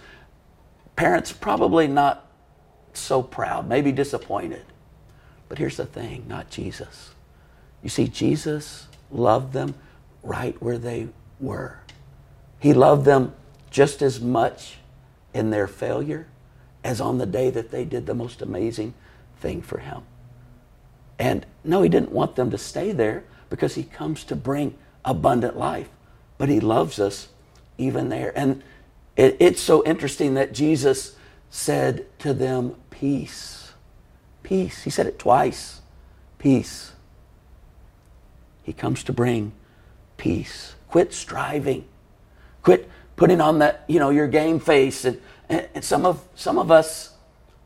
Parents 0.96 1.34
probably 1.34 1.88
not 1.88 2.30
so 2.94 3.24
proud, 3.24 3.68
maybe 3.68 3.92
disappointed. 3.92 4.64
But 5.54 5.60
here's 5.60 5.78
the 5.78 5.86
thing 5.86 6.26
not 6.28 6.50
Jesus. 6.50 7.12
You 7.84 7.90
see, 7.90 8.08
Jesus 8.08 8.88
loved 9.12 9.54
them 9.54 9.76
right 10.24 10.60
where 10.60 10.80
they 10.80 11.10
were. 11.40 11.78
He 12.60 12.74
loved 12.74 13.06
them 13.06 13.36
just 13.70 14.02
as 14.02 14.20
much 14.20 14.78
in 15.32 15.52
their 15.52 15.68
failure 15.68 16.26
as 16.84 17.00
on 17.00 17.20
the 17.20 17.28
day 17.28 17.52
that 17.52 17.70
they 17.70 17.86
did 17.86 18.08
the 18.08 18.16
most 18.16 18.42
amazing 18.42 18.96
thing 19.42 19.62
for 19.62 19.78
Him. 19.78 20.02
And 21.20 21.46
no, 21.64 21.84
He 21.84 21.90
didn't 21.90 22.12
want 22.12 22.36
them 22.36 22.50
to 22.50 22.58
stay 22.58 22.92
there 22.92 23.24
because 23.52 23.76
He 23.76 23.84
comes 23.84 24.24
to 24.24 24.36
bring 24.36 24.76
abundant 25.06 25.56
life, 25.56 25.90
but 26.40 26.50
He 26.50 26.60
loves 26.60 26.98
us 26.98 27.28
even 27.78 28.10
there. 28.10 28.36
And 28.36 28.64
it, 29.16 29.38
it's 29.40 29.62
so 29.62 29.84
interesting 29.84 30.34
that 30.34 30.52
Jesus 30.52 31.16
said 31.52 32.08
to 32.22 32.34
them, 32.34 32.76
Peace. 32.90 33.63
Peace. 34.54 34.84
He 34.84 34.92
said 34.92 35.08
it 35.08 35.18
twice. 35.18 35.82
Peace. 36.38 36.92
He 38.62 38.72
comes 38.72 39.04
to 39.06 39.12
bring 39.12 39.54
peace. 40.16 40.76
Quit 40.90 41.12
striving 41.12 41.86
Quit 42.62 42.88
putting 43.16 43.42
on 43.42 43.58
that, 43.58 43.84
you 43.88 43.98
know, 43.98 44.12
your 44.12 44.28
game 44.28 44.60
face. 44.60 45.06
And, 45.06 45.20
and 45.50 45.84
some 45.84 46.06
of 46.06 46.24
some 46.36 46.60
of 46.60 46.70
us, 46.70 47.16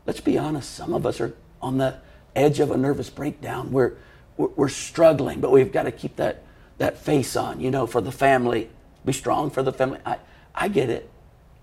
let's 0.06 0.22
be 0.22 0.38
honest, 0.38 0.74
some 0.74 0.94
of 0.94 1.04
us 1.04 1.20
are 1.20 1.34
on 1.60 1.76
the 1.76 1.98
edge 2.34 2.58
of 2.58 2.70
a 2.70 2.76
nervous 2.78 3.10
breakdown. 3.10 3.70
We're 3.70 3.92
we're 4.38 4.70
struggling, 4.70 5.42
but 5.42 5.52
we've 5.52 5.70
got 5.70 5.82
to 5.82 5.92
keep 5.92 6.16
that 6.16 6.42
that 6.78 6.96
face 6.96 7.36
on, 7.36 7.60
you 7.60 7.70
know, 7.70 7.86
for 7.86 8.00
the 8.00 8.12
family. 8.12 8.70
Be 9.04 9.12
strong 9.12 9.50
for 9.50 9.62
the 9.62 9.74
family. 9.74 9.98
I 10.06 10.20
I 10.54 10.68
get 10.68 10.88
it. 10.88 11.10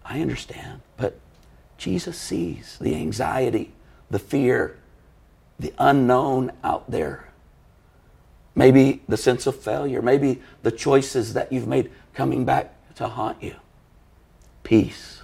I 0.06 0.22
understand. 0.22 0.82
But 0.98 1.20
Jesus 1.80 2.16
sees 2.16 2.78
the 2.80 2.94
anxiety, 2.94 3.74
the 4.12 4.20
fear, 4.20 4.78
the 5.60 5.74
unknown 5.78 6.52
out 6.64 6.90
there. 6.90 7.30
Maybe 8.56 9.02
the 9.08 9.18
sense 9.18 9.48
of 9.48 9.56
failure, 9.56 10.02
maybe 10.02 10.42
the 10.64 10.72
choices 10.72 11.34
that 11.34 11.52
you've 11.52 11.68
made 11.68 11.92
coming 12.14 12.46
back 12.46 12.74
to 12.96 13.08
haunt 13.08 13.42
you. 13.44 13.56
Peace. 14.64 15.24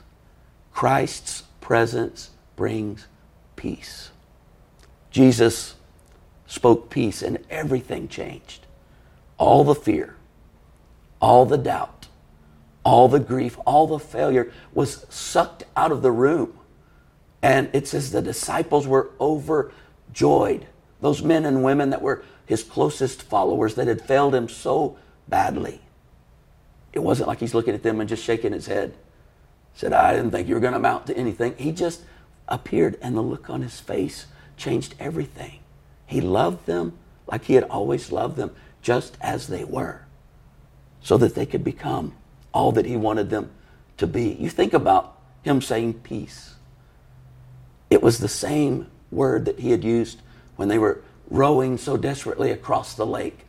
Christ's 0.74 1.44
presence 1.62 2.32
brings 2.56 3.08
peace. 3.56 4.12
Jesus 5.10 5.76
spoke 6.48 6.90
peace 6.90 7.22
and 7.22 7.40
everything 7.50 8.08
changed. 8.08 8.66
All 9.38 9.64
the 9.64 9.76
fear, 9.76 10.16
all 11.22 11.46
the 11.46 11.58
doubt, 11.58 12.08
all 12.84 13.08
the 13.08 13.20
grief, 13.20 13.58
all 13.65 13.88
the 13.88 14.00
failure 14.00 14.52
was 14.74 15.06
sucked 15.10 15.63
out 15.76 15.91
of 15.91 16.02
the 16.02 16.12
room. 16.12 16.58
And 17.41 17.70
it 17.74 17.88
says 17.88 18.12
the 18.12 18.22
disciples 18.22 18.88
were 18.88 19.12
overjoyed. 20.12 20.67
Those 21.00 21.24
men 21.24 21.45
and 21.45 21.63
women 21.63 21.89
that 21.89 22.02
were 22.02 22.24
his 22.45 22.63
closest 22.63 23.24
followers 23.24 23.76
that 23.76 23.88
had 23.88 24.02
failed 24.02 24.36
him 24.36 24.50
so 24.50 24.97
badly. 25.28 25.82
It 26.93 27.00
wasn't 27.00 27.28
like 27.28 27.39
he's 27.39 27.54
looking 27.54 27.74
at 27.74 27.84
them 27.84 28.00
and 28.00 28.10
just 28.10 28.24
shaking 28.24 28.52
his 28.52 28.67
head. 28.67 28.93
Said, 29.74 29.93
I 29.93 30.13
didn't 30.13 30.32
think 30.32 30.47
you 30.47 30.54
were 30.54 30.60
going 30.60 30.74
to 30.74 30.80
amount 30.80 31.08
to 31.08 31.17
anything. 31.17 31.56
He 31.58 31.71
just 31.71 32.02
appeared, 32.47 32.97
and 33.02 33.15
the 33.15 33.21
look 33.21 33.50
on 33.50 33.62
his 33.62 33.80
face 33.80 34.26
changed 34.58 34.95
everything. 35.00 35.60
He 36.06 36.19
loved 36.19 36.65
them 36.65 36.97
like 37.26 37.45
he 37.45 37.54
had 37.54 37.63
always 37.63 38.12
loved 38.12 38.36
them, 38.36 38.52
just 38.82 39.17
as 39.21 39.47
they 39.47 39.63
were, 39.63 40.02
so 41.02 41.17
that 41.17 41.36
they 41.36 41.45
could 41.45 41.63
become 41.63 42.13
all 42.54 42.74
that 42.74 42.86
he 42.86 42.97
wanted 42.97 43.30
them 43.30 43.50
to 43.95 44.06
be. 44.06 44.34
You 44.34 44.50
think 44.50 44.74
about 44.74 45.17
him 45.43 45.62
saying 45.62 45.93
peace. 46.04 46.56
It 47.89 48.04
was 48.04 48.17
the 48.17 48.28
same 48.28 48.90
word 49.12 49.45
that 49.45 49.60
he 49.60 49.71
had 49.71 49.84
used 49.84 50.21
when 50.56 50.67
they 50.67 50.80
were 50.80 51.02
rowing 51.30 51.78
so 51.78 51.97
desperately 51.97 52.52
across 52.52 52.93
the 52.95 53.06
lake, 53.06 53.45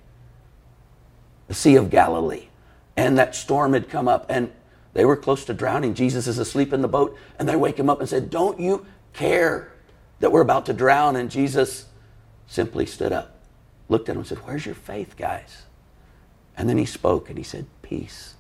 the 1.49 1.55
Sea 1.55 1.77
of 1.77 1.91
Galilee 1.91 2.49
and 2.97 3.19
that 3.19 3.35
storm 3.35 3.73
had 3.73 3.89
come 3.89 4.09
up 4.09 4.27
and 4.29 4.53
they 4.95 5.05
were 5.05 5.17
close 5.17 5.45
to 5.47 5.55
drowning. 5.55 5.95
Jesus 5.95 6.27
is 6.27 6.39
asleep 6.39 6.73
in 6.73 6.83
the 6.83 6.89
boat 6.89 7.17
and 7.39 7.49
they 7.49 7.57
wake 7.57 7.79
him 7.79 7.89
up 7.89 8.01
and 8.01 8.09
said, 8.09 8.31
Don't 8.31 8.61
you 8.61 8.87
care 9.13 9.73
that 10.21 10.31
we're 10.31 10.43
about 10.43 10.67
to 10.67 10.73
drown? 10.73 11.17
And 11.17 11.31
Jesus 11.31 11.87
simply 12.47 12.87
stood 12.87 13.13
up, 13.13 13.41
looked 13.89 14.09
at 14.09 14.13
him 14.13 14.21
and 14.21 14.27
said, 14.27 14.39
Where's 14.39 14.67
your 14.67 14.75
faith, 14.75 15.17
guys? 15.17 15.63
And 16.57 16.69
then 16.69 16.79
he 16.79 16.85
spoke 16.85 17.29
and 17.29 17.39
he 17.39 17.45
said, 17.45 17.67
Peace. 17.81 18.35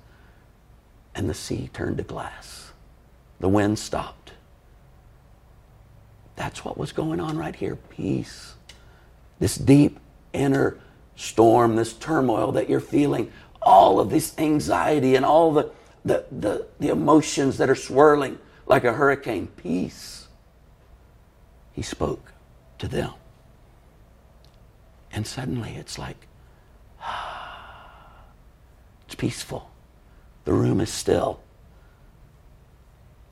And 1.15 1.29
the 1.29 1.35
sea 1.35 1.69
turned 1.73 1.99
to 1.99 2.05
glass. 2.05 2.73
The 3.41 3.49
wind 3.49 3.79
stopped. 3.79 4.22
That's 6.43 6.65
what 6.65 6.77
was 6.77 6.91
going 6.91 7.21
on 7.21 7.39
right 7.39 7.55
here 7.55 7.77
peace. 7.77 8.55
This 9.39 9.55
deep 9.55 10.01
inner 10.33 10.77
storm, 11.15 11.77
this 11.77 11.93
turmoil 11.93 12.51
that 12.51 12.69
you're 12.69 12.81
feeling 12.81 13.31
all 13.63 14.01
of 14.01 14.11
this 14.11 14.37
anxiety 14.39 15.15
and 15.15 15.25
all 15.25 15.53
the, 15.53 15.71
the, 16.05 16.27
the, 16.33 16.67
the 16.81 16.89
emotions 16.89 17.59
that 17.59 17.71
are 17.71 17.77
swirling 17.77 18.41
like 18.67 18.83
a 18.83 18.93
hurricane. 18.93 19.47
Peace. 19.57 20.27
He 21.75 21.83
spoke 21.83 22.33
to 22.79 22.89
them. 22.89 23.13
And 25.13 25.25
suddenly 25.25 25.77
it's 25.77 25.97
like, 25.97 26.27
it's 29.07 29.15
peaceful. 29.15 29.71
The 30.45 30.53
room 30.53 30.81
is 30.81 30.91
still. 30.91 31.39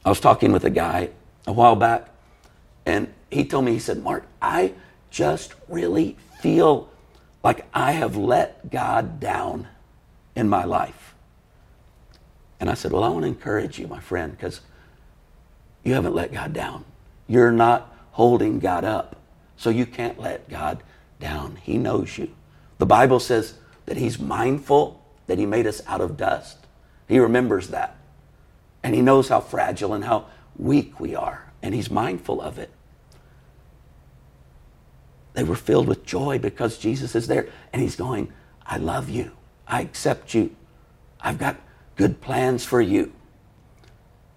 I 0.05 0.11
was 0.11 0.21
talking 0.21 0.53
with 0.53 0.65
a 0.65 0.71
guy 0.71 1.11
a 1.49 1.53
while 1.53 1.75
back, 1.75 2.10
and 2.91 3.15
he 3.31 3.45
told 3.45 3.65
me, 3.65 3.73
he 3.73 3.79
said, 3.79 4.03
Mark, 4.03 4.27
I 4.43 4.73
just 5.11 5.55
really 5.69 6.17
feel 6.41 6.91
like 7.45 7.65
I 7.73 7.93
have 7.93 8.17
let 8.17 8.69
God 8.69 9.21
down 9.21 9.69
in 10.35 10.49
my 10.49 10.65
life. 10.65 11.15
And 12.59 12.69
I 12.69 12.75
said, 12.75 12.91
Well, 12.91 13.05
I 13.05 13.09
want 13.09 13.23
to 13.23 13.29
encourage 13.29 13.79
you, 13.79 13.87
my 13.87 14.01
friend, 14.01 14.33
because 14.33 14.61
you 15.85 15.95
haven't 15.95 16.17
let 16.17 16.33
God 16.33 16.53
down. 16.53 16.85
You're 17.29 17.53
not 17.53 17.95
holding 18.11 18.59
God 18.59 18.85
up. 18.85 19.15
So 19.57 19.71
you 19.71 19.87
can't 19.87 20.19
let 20.19 20.49
God 20.49 20.83
down. 21.21 21.59
He 21.63 21.79
knows 21.79 22.19
you. 22.19 22.35
The 22.79 22.87
Bible 22.87 23.21
says 23.21 23.55
that 23.87 23.99
He's 23.99 24.19
mindful 24.19 25.01
that 25.29 25.39
He 25.39 25.47
made 25.47 25.69
us 25.69 25.81
out 25.87 26.01
of 26.01 26.17
dust. 26.17 26.59
He 27.07 27.21
remembers 27.21 27.69
that. 27.69 27.97
And 28.83 28.97
He 28.97 29.01
knows 29.01 29.29
how 29.29 29.39
fragile 29.39 29.95
and 29.95 30.03
how 30.03 30.27
weak 30.57 30.99
we 30.99 31.15
are. 31.15 31.53
And 31.63 31.73
He's 31.73 31.89
mindful 31.89 32.41
of 32.41 32.59
it. 32.59 32.71
They 35.35 35.45
were 35.45 35.57
filled 35.57 35.89
with 35.89 36.05
joy 36.05 36.39
because 36.39 36.79
Jesus 36.79 37.15
is 37.15 37.27
there. 37.27 37.49
And 37.73 37.81
He's 37.81 37.97
going, 37.97 38.33
I 38.67 38.79
love 38.79 39.09
you. 39.09 39.33
I 39.67 39.81
accept 39.83 40.35
you. 40.35 40.55
I've 41.21 41.39
got 41.39 41.57
good 41.97 42.21
plans 42.21 42.65
for 42.65 42.81
you. 42.81 43.13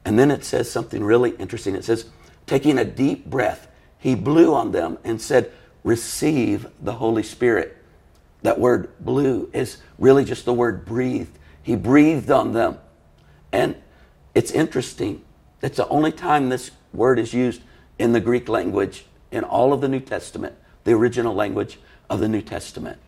And 0.05 0.19
then 0.19 0.31
it 0.31 0.43
says 0.43 0.69
something 0.69 1.03
really 1.03 1.31
interesting. 1.31 1.75
It 1.75 1.85
says, 1.85 2.05
taking 2.45 2.77
a 2.77 2.85
deep 2.85 3.25
breath, 3.25 3.67
he 3.97 4.15
blew 4.15 4.53
on 4.53 4.71
them 4.71 4.97
and 5.03 5.21
said, 5.21 5.51
Receive 5.83 6.67
the 6.81 6.93
Holy 6.93 7.23
Spirit. 7.23 7.77
That 8.41 8.59
word 8.59 8.89
blew 8.99 9.49
is 9.53 9.77
really 9.97 10.25
just 10.25 10.45
the 10.45 10.53
word 10.53 10.85
breathed. 10.85 11.37
He 11.61 11.75
breathed 11.75 12.29
on 12.29 12.53
them. 12.53 12.77
And 13.51 13.75
it's 14.35 14.51
interesting. 14.51 15.23
It's 15.61 15.77
the 15.77 15.87
only 15.87 16.11
time 16.11 16.49
this 16.49 16.71
word 16.93 17.19
is 17.19 17.33
used 17.33 17.61
in 17.97 18.11
the 18.11 18.19
Greek 18.19 18.49
language 18.49 19.05
in 19.31 19.43
all 19.43 19.71
of 19.73 19.81
the 19.81 19.87
New 19.87 19.99
Testament, 19.99 20.55
the 20.83 20.93
original 20.93 21.33
language 21.33 21.79
of 22.09 22.19
the 22.19 22.27
New 22.27 22.41
Testament. 22.41 22.99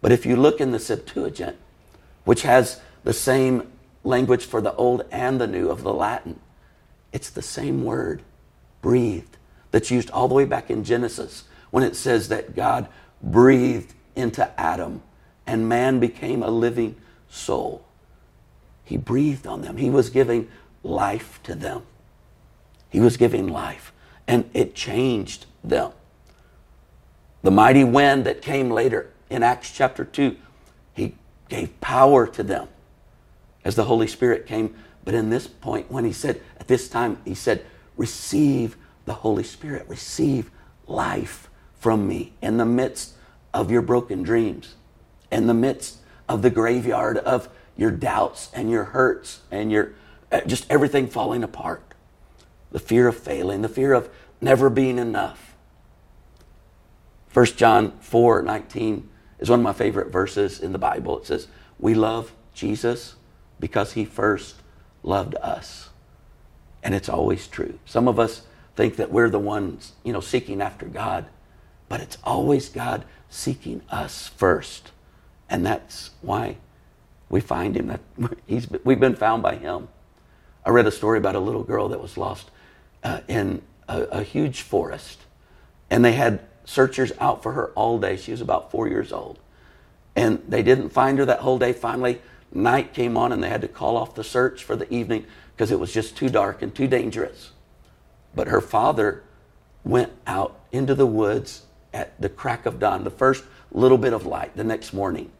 But 0.00 0.12
if 0.12 0.26
you 0.26 0.36
look 0.36 0.60
in 0.60 0.72
the 0.72 0.78
Septuagint, 0.78 1.56
which 2.24 2.42
has 2.42 2.80
the 3.04 3.12
same 3.12 3.70
language 4.02 4.44
for 4.44 4.60
the 4.60 4.74
Old 4.74 5.04
and 5.10 5.40
the 5.40 5.46
New 5.46 5.70
of 5.70 5.82
the 5.82 5.94
Latin, 5.94 6.40
it's 7.12 7.30
the 7.30 7.42
same 7.42 7.84
word, 7.84 8.22
breathed. 8.82 9.36
that's 9.70 9.90
used 9.90 10.10
all 10.10 10.28
the 10.28 10.34
way 10.34 10.44
back 10.44 10.70
in 10.70 10.84
Genesis 10.84 11.44
when 11.70 11.82
it 11.82 11.96
says 11.96 12.28
that 12.28 12.54
God 12.54 12.86
breathed 13.22 13.94
into 14.14 14.48
Adam 14.60 15.02
and 15.46 15.68
man 15.68 16.00
became 16.00 16.42
a 16.42 16.50
living 16.50 16.96
soul. 17.28 17.84
He 18.84 18.96
breathed 18.96 19.46
on 19.46 19.62
them. 19.62 19.76
He 19.76 19.90
was 19.90 20.10
giving 20.10 20.48
life 20.82 21.40
to 21.44 21.54
them. 21.54 21.82
He 22.90 23.00
was 23.00 23.16
giving 23.16 23.48
life, 23.48 23.92
and 24.28 24.48
it 24.54 24.74
changed 24.74 25.46
them. 25.64 25.92
The 27.44 27.50
mighty 27.50 27.84
wind 27.84 28.24
that 28.24 28.40
came 28.40 28.70
later 28.70 29.10
in 29.28 29.42
Acts 29.42 29.70
chapter 29.70 30.02
2, 30.02 30.34
he 30.94 31.14
gave 31.50 31.78
power 31.82 32.26
to 32.26 32.42
them 32.42 32.68
as 33.66 33.76
the 33.76 33.84
Holy 33.84 34.06
Spirit 34.06 34.46
came. 34.46 34.74
But 35.04 35.12
in 35.12 35.28
this 35.28 35.46
point, 35.46 35.90
when 35.90 36.06
he 36.06 36.12
said, 36.12 36.40
at 36.58 36.68
this 36.68 36.88
time, 36.88 37.18
he 37.26 37.34
said, 37.34 37.66
receive 37.98 38.78
the 39.04 39.12
Holy 39.12 39.44
Spirit, 39.44 39.84
receive 39.88 40.50
life 40.86 41.50
from 41.78 42.08
me 42.08 42.32
in 42.40 42.56
the 42.56 42.64
midst 42.64 43.12
of 43.52 43.70
your 43.70 43.82
broken 43.82 44.22
dreams, 44.22 44.76
in 45.30 45.46
the 45.46 45.52
midst 45.52 45.98
of 46.26 46.40
the 46.40 46.48
graveyard 46.48 47.18
of 47.18 47.50
your 47.76 47.90
doubts 47.90 48.50
and 48.54 48.70
your 48.70 48.84
hurts 48.84 49.40
and 49.50 49.70
your 49.70 49.92
uh, 50.32 50.40
just 50.46 50.64
everything 50.70 51.08
falling 51.08 51.44
apart. 51.44 51.82
The 52.72 52.80
fear 52.80 53.06
of 53.06 53.18
failing, 53.18 53.60
the 53.60 53.68
fear 53.68 53.92
of 53.92 54.08
never 54.40 54.70
being 54.70 54.96
enough. 54.96 55.53
1 57.34 57.46
John 57.56 57.90
4 57.98 58.42
19 58.42 59.08
is 59.40 59.50
one 59.50 59.58
of 59.58 59.64
my 59.64 59.72
favorite 59.72 60.12
verses 60.12 60.60
in 60.60 60.72
the 60.72 60.78
Bible. 60.78 61.18
It 61.18 61.26
says, 61.26 61.48
We 61.80 61.94
love 61.94 62.32
Jesus 62.54 63.16
because 63.58 63.92
he 63.92 64.04
first 64.04 64.56
loved 65.02 65.34
us. 65.42 65.90
And 66.82 66.94
it's 66.94 67.08
always 67.08 67.48
true. 67.48 67.78
Some 67.84 68.06
of 68.06 68.20
us 68.20 68.42
think 68.76 68.96
that 68.96 69.10
we're 69.10 69.30
the 69.30 69.38
ones, 69.40 69.92
you 70.04 70.12
know, 70.12 70.20
seeking 70.20 70.62
after 70.62 70.86
God, 70.86 71.26
but 71.88 72.00
it's 72.00 72.18
always 72.22 72.68
God 72.68 73.04
seeking 73.28 73.82
us 73.90 74.28
first. 74.28 74.92
And 75.50 75.66
that's 75.66 76.10
why 76.22 76.58
we 77.28 77.40
find 77.40 77.76
him. 77.76 77.88
That 77.88 78.00
he's, 78.46 78.68
we've 78.84 79.00
been 79.00 79.16
found 79.16 79.42
by 79.42 79.56
him. 79.56 79.88
I 80.64 80.70
read 80.70 80.86
a 80.86 80.92
story 80.92 81.18
about 81.18 81.34
a 81.34 81.40
little 81.40 81.64
girl 81.64 81.88
that 81.88 82.00
was 82.00 82.16
lost 82.16 82.50
uh, 83.02 83.20
in 83.26 83.62
a, 83.88 84.02
a 84.02 84.22
huge 84.22 84.62
forest, 84.62 85.18
and 85.90 86.04
they 86.04 86.12
had 86.12 86.40
searchers 86.64 87.12
out 87.20 87.42
for 87.42 87.52
her 87.52 87.68
all 87.70 87.98
day. 87.98 88.16
She 88.16 88.30
was 88.30 88.40
about 88.40 88.70
four 88.70 88.88
years 88.88 89.12
old. 89.12 89.38
And 90.16 90.42
they 90.48 90.62
didn't 90.62 90.90
find 90.90 91.18
her 91.18 91.24
that 91.24 91.40
whole 91.40 91.58
day. 91.58 91.72
Finally, 91.72 92.20
night 92.52 92.94
came 92.94 93.16
on 93.16 93.32
and 93.32 93.42
they 93.42 93.48
had 93.48 93.60
to 93.62 93.68
call 93.68 93.96
off 93.96 94.14
the 94.14 94.24
search 94.24 94.62
for 94.62 94.76
the 94.76 94.92
evening 94.92 95.26
because 95.54 95.70
it 95.70 95.80
was 95.80 95.92
just 95.92 96.16
too 96.16 96.28
dark 96.28 96.62
and 96.62 96.74
too 96.74 96.86
dangerous. 96.86 97.50
But 98.34 98.48
her 98.48 98.60
father 98.60 99.22
went 99.84 100.12
out 100.26 100.60
into 100.72 100.94
the 100.94 101.06
woods 101.06 101.66
at 101.92 102.20
the 102.20 102.28
crack 102.28 102.66
of 102.66 102.78
dawn, 102.78 103.04
the 103.04 103.10
first 103.10 103.44
little 103.70 103.98
bit 103.98 104.12
of 104.12 104.26
light 104.26 104.56
the 104.56 104.64
next 104.64 104.92
morning. 104.92 105.30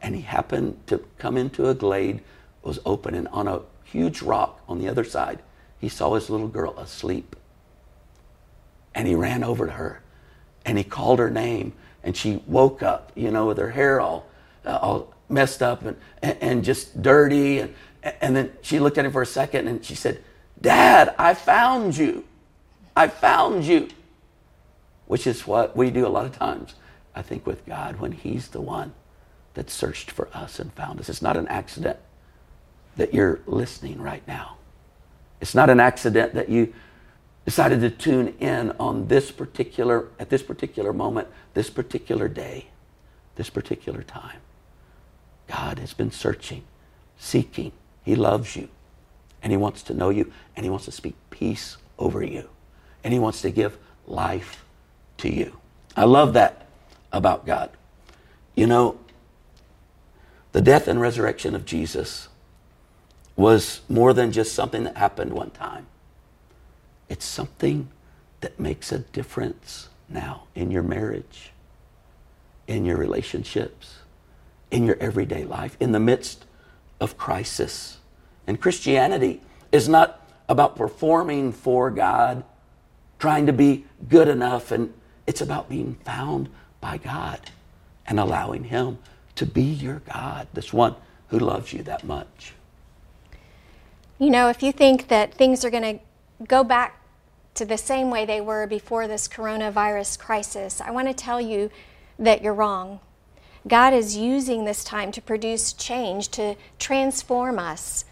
And 0.00 0.14
he 0.14 0.22
happened 0.22 0.78
to 0.86 1.04
come 1.18 1.36
into 1.36 1.68
a 1.68 1.74
glade, 1.74 2.22
was 2.62 2.78
open, 2.84 3.14
and 3.14 3.28
on 3.28 3.48
a 3.48 3.62
huge 3.84 4.22
rock 4.22 4.60
on 4.68 4.78
the 4.78 4.88
other 4.88 5.04
side, 5.04 5.40
he 5.78 5.88
saw 5.88 6.14
his 6.14 6.30
little 6.30 6.48
girl 6.48 6.76
asleep. 6.78 7.36
And 8.94 9.06
he 9.06 9.14
ran 9.14 9.44
over 9.44 9.66
to 9.66 9.72
her 9.72 10.00
and 10.66 10.76
he 10.76 10.84
called 10.84 11.18
her 11.20 11.30
name 11.30 11.72
and 12.02 12.14
she 12.16 12.42
woke 12.46 12.82
up, 12.82 13.12
you 13.14 13.30
know, 13.30 13.46
with 13.46 13.56
her 13.56 13.70
hair 13.70 14.00
all, 14.00 14.26
uh, 14.66 14.78
all 14.82 15.14
messed 15.28 15.62
up 15.62 15.82
and, 15.82 15.96
and 16.22 16.64
just 16.64 17.00
dirty. 17.00 17.60
And, 17.60 17.74
and 18.20 18.36
then 18.36 18.52
she 18.60 18.78
looked 18.78 18.98
at 18.98 19.06
him 19.06 19.12
for 19.12 19.22
a 19.22 19.26
second 19.26 19.68
and 19.68 19.82
she 19.82 19.94
said, 19.94 20.22
Dad, 20.60 21.14
I 21.18 21.34
found 21.34 21.96
you. 21.96 22.24
I 22.94 23.08
found 23.08 23.64
you. 23.64 23.88
Which 25.06 25.26
is 25.26 25.46
what 25.46 25.76
we 25.76 25.90
do 25.90 26.06
a 26.06 26.08
lot 26.08 26.26
of 26.26 26.36
times, 26.36 26.74
I 27.14 27.22
think, 27.22 27.46
with 27.46 27.64
God 27.64 28.00
when 28.00 28.10
He's 28.12 28.48
the 28.48 28.60
one 28.60 28.92
that 29.54 29.70
searched 29.70 30.10
for 30.10 30.28
us 30.34 30.58
and 30.58 30.72
found 30.72 30.98
us. 30.98 31.08
It's 31.08 31.22
not 31.22 31.36
an 31.36 31.46
accident 31.46 31.98
that 32.96 33.14
you're 33.14 33.40
listening 33.46 34.00
right 34.00 34.26
now. 34.26 34.56
It's 35.40 35.54
not 35.54 35.70
an 35.70 35.78
accident 35.78 36.34
that 36.34 36.48
you 36.48 36.74
decided 37.46 37.80
to 37.80 37.88
tune 37.88 38.34
in 38.40 38.72
on 38.72 39.06
this 39.06 39.30
particular, 39.30 40.08
at 40.18 40.28
this 40.28 40.42
particular 40.42 40.92
moment, 40.92 41.28
this 41.54 41.70
particular 41.70 42.26
day, 42.26 42.66
this 43.36 43.48
particular 43.48 44.02
time. 44.02 44.40
God 45.46 45.78
has 45.78 45.94
been 45.94 46.10
searching, 46.10 46.64
seeking. 47.16 47.70
He 48.02 48.16
loves 48.16 48.56
you, 48.56 48.68
and 49.42 49.52
He 49.52 49.56
wants 49.56 49.82
to 49.84 49.94
know 49.94 50.10
you, 50.10 50.32
and 50.56 50.66
He 50.66 50.70
wants 50.70 50.86
to 50.86 50.92
speak 50.92 51.14
peace 51.30 51.76
over 52.00 52.20
you, 52.20 52.48
and 53.04 53.12
He 53.14 53.20
wants 53.20 53.40
to 53.42 53.50
give 53.50 53.78
life 54.08 54.64
to 55.18 55.32
you. 55.32 55.56
I 55.96 56.04
love 56.04 56.32
that 56.32 56.66
about 57.12 57.46
God. 57.46 57.70
You 58.56 58.66
know, 58.66 58.98
the 60.50 60.60
death 60.60 60.88
and 60.88 61.00
resurrection 61.00 61.54
of 61.54 61.64
Jesus 61.64 62.26
was 63.36 63.82
more 63.88 64.12
than 64.12 64.32
just 64.32 64.52
something 64.52 64.82
that 64.82 64.96
happened 64.96 65.32
one 65.32 65.50
time. 65.50 65.86
It's 67.08 67.24
something 67.24 67.88
that 68.40 68.58
makes 68.58 68.92
a 68.92 68.98
difference 68.98 69.88
now 70.08 70.44
in 70.54 70.70
your 70.70 70.82
marriage, 70.82 71.52
in 72.66 72.84
your 72.84 72.96
relationships, 72.96 73.98
in 74.70 74.84
your 74.84 74.96
everyday 75.00 75.44
life, 75.44 75.76
in 75.80 75.92
the 75.92 76.00
midst 76.00 76.44
of 77.00 77.16
crisis. 77.16 77.98
And 78.46 78.60
Christianity 78.60 79.40
is 79.72 79.88
not 79.88 80.20
about 80.48 80.76
performing 80.76 81.52
for 81.52 81.90
God, 81.90 82.44
trying 83.18 83.46
to 83.46 83.52
be 83.52 83.84
good 84.08 84.28
enough, 84.28 84.70
and 84.70 84.92
it's 85.26 85.40
about 85.40 85.68
being 85.68 85.94
found 86.04 86.48
by 86.80 86.98
God 86.98 87.40
and 88.06 88.20
allowing 88.20 88.64
Him 88.64 88.98
to 89.36 89.46
be 89.46 89.62
your 89.62 90.00
God, 90.12 90.46
this 90.54 90.72
one 90.72 90.94
who 91.28 91.38
loves 91.38 91.72
you 91.72 91.82
that 91.82 92.04
much. 92.04 92.52
You 94.18 94.30
know, 94.30 94.48
if 94.48 94.62
you 94.62 94.72
think 94.72 95.08
that 95.08 95.34
things 95.34 95.64
are 95.64 95.70
going 95.70 95.98
to 95.98 96.04
go 96.44 96.64
back 96.64 97.00
to 97.54 97.64
the 97.64 97.78
same 97.78 98.10
way 98.10 98.26
they 98.26 98.40
were 98.40 98.66
before 98.66 99.08
this 99.08 99.28
coronavirus 99.28 100.18
crisis, 100.18 100.80
I 100.80 100.90
want 100.90 101.08
to 101.08 101.14
tell 101.14 101.40
you 101.40 101.70
that 102.18 102.42
you're 102.42 102.54
wrong. 102.54 103.00
God 103.66 103.94
is 103.94 104.16
using 104.16 104.64
this 104.64 104.84
time 104.84 105.10
to 105.12 105.20
produce 105.20 105.72
change, 105.72 106.28
to 106.30 106.54
transform 106.78 107.58
us. 107.58 108.04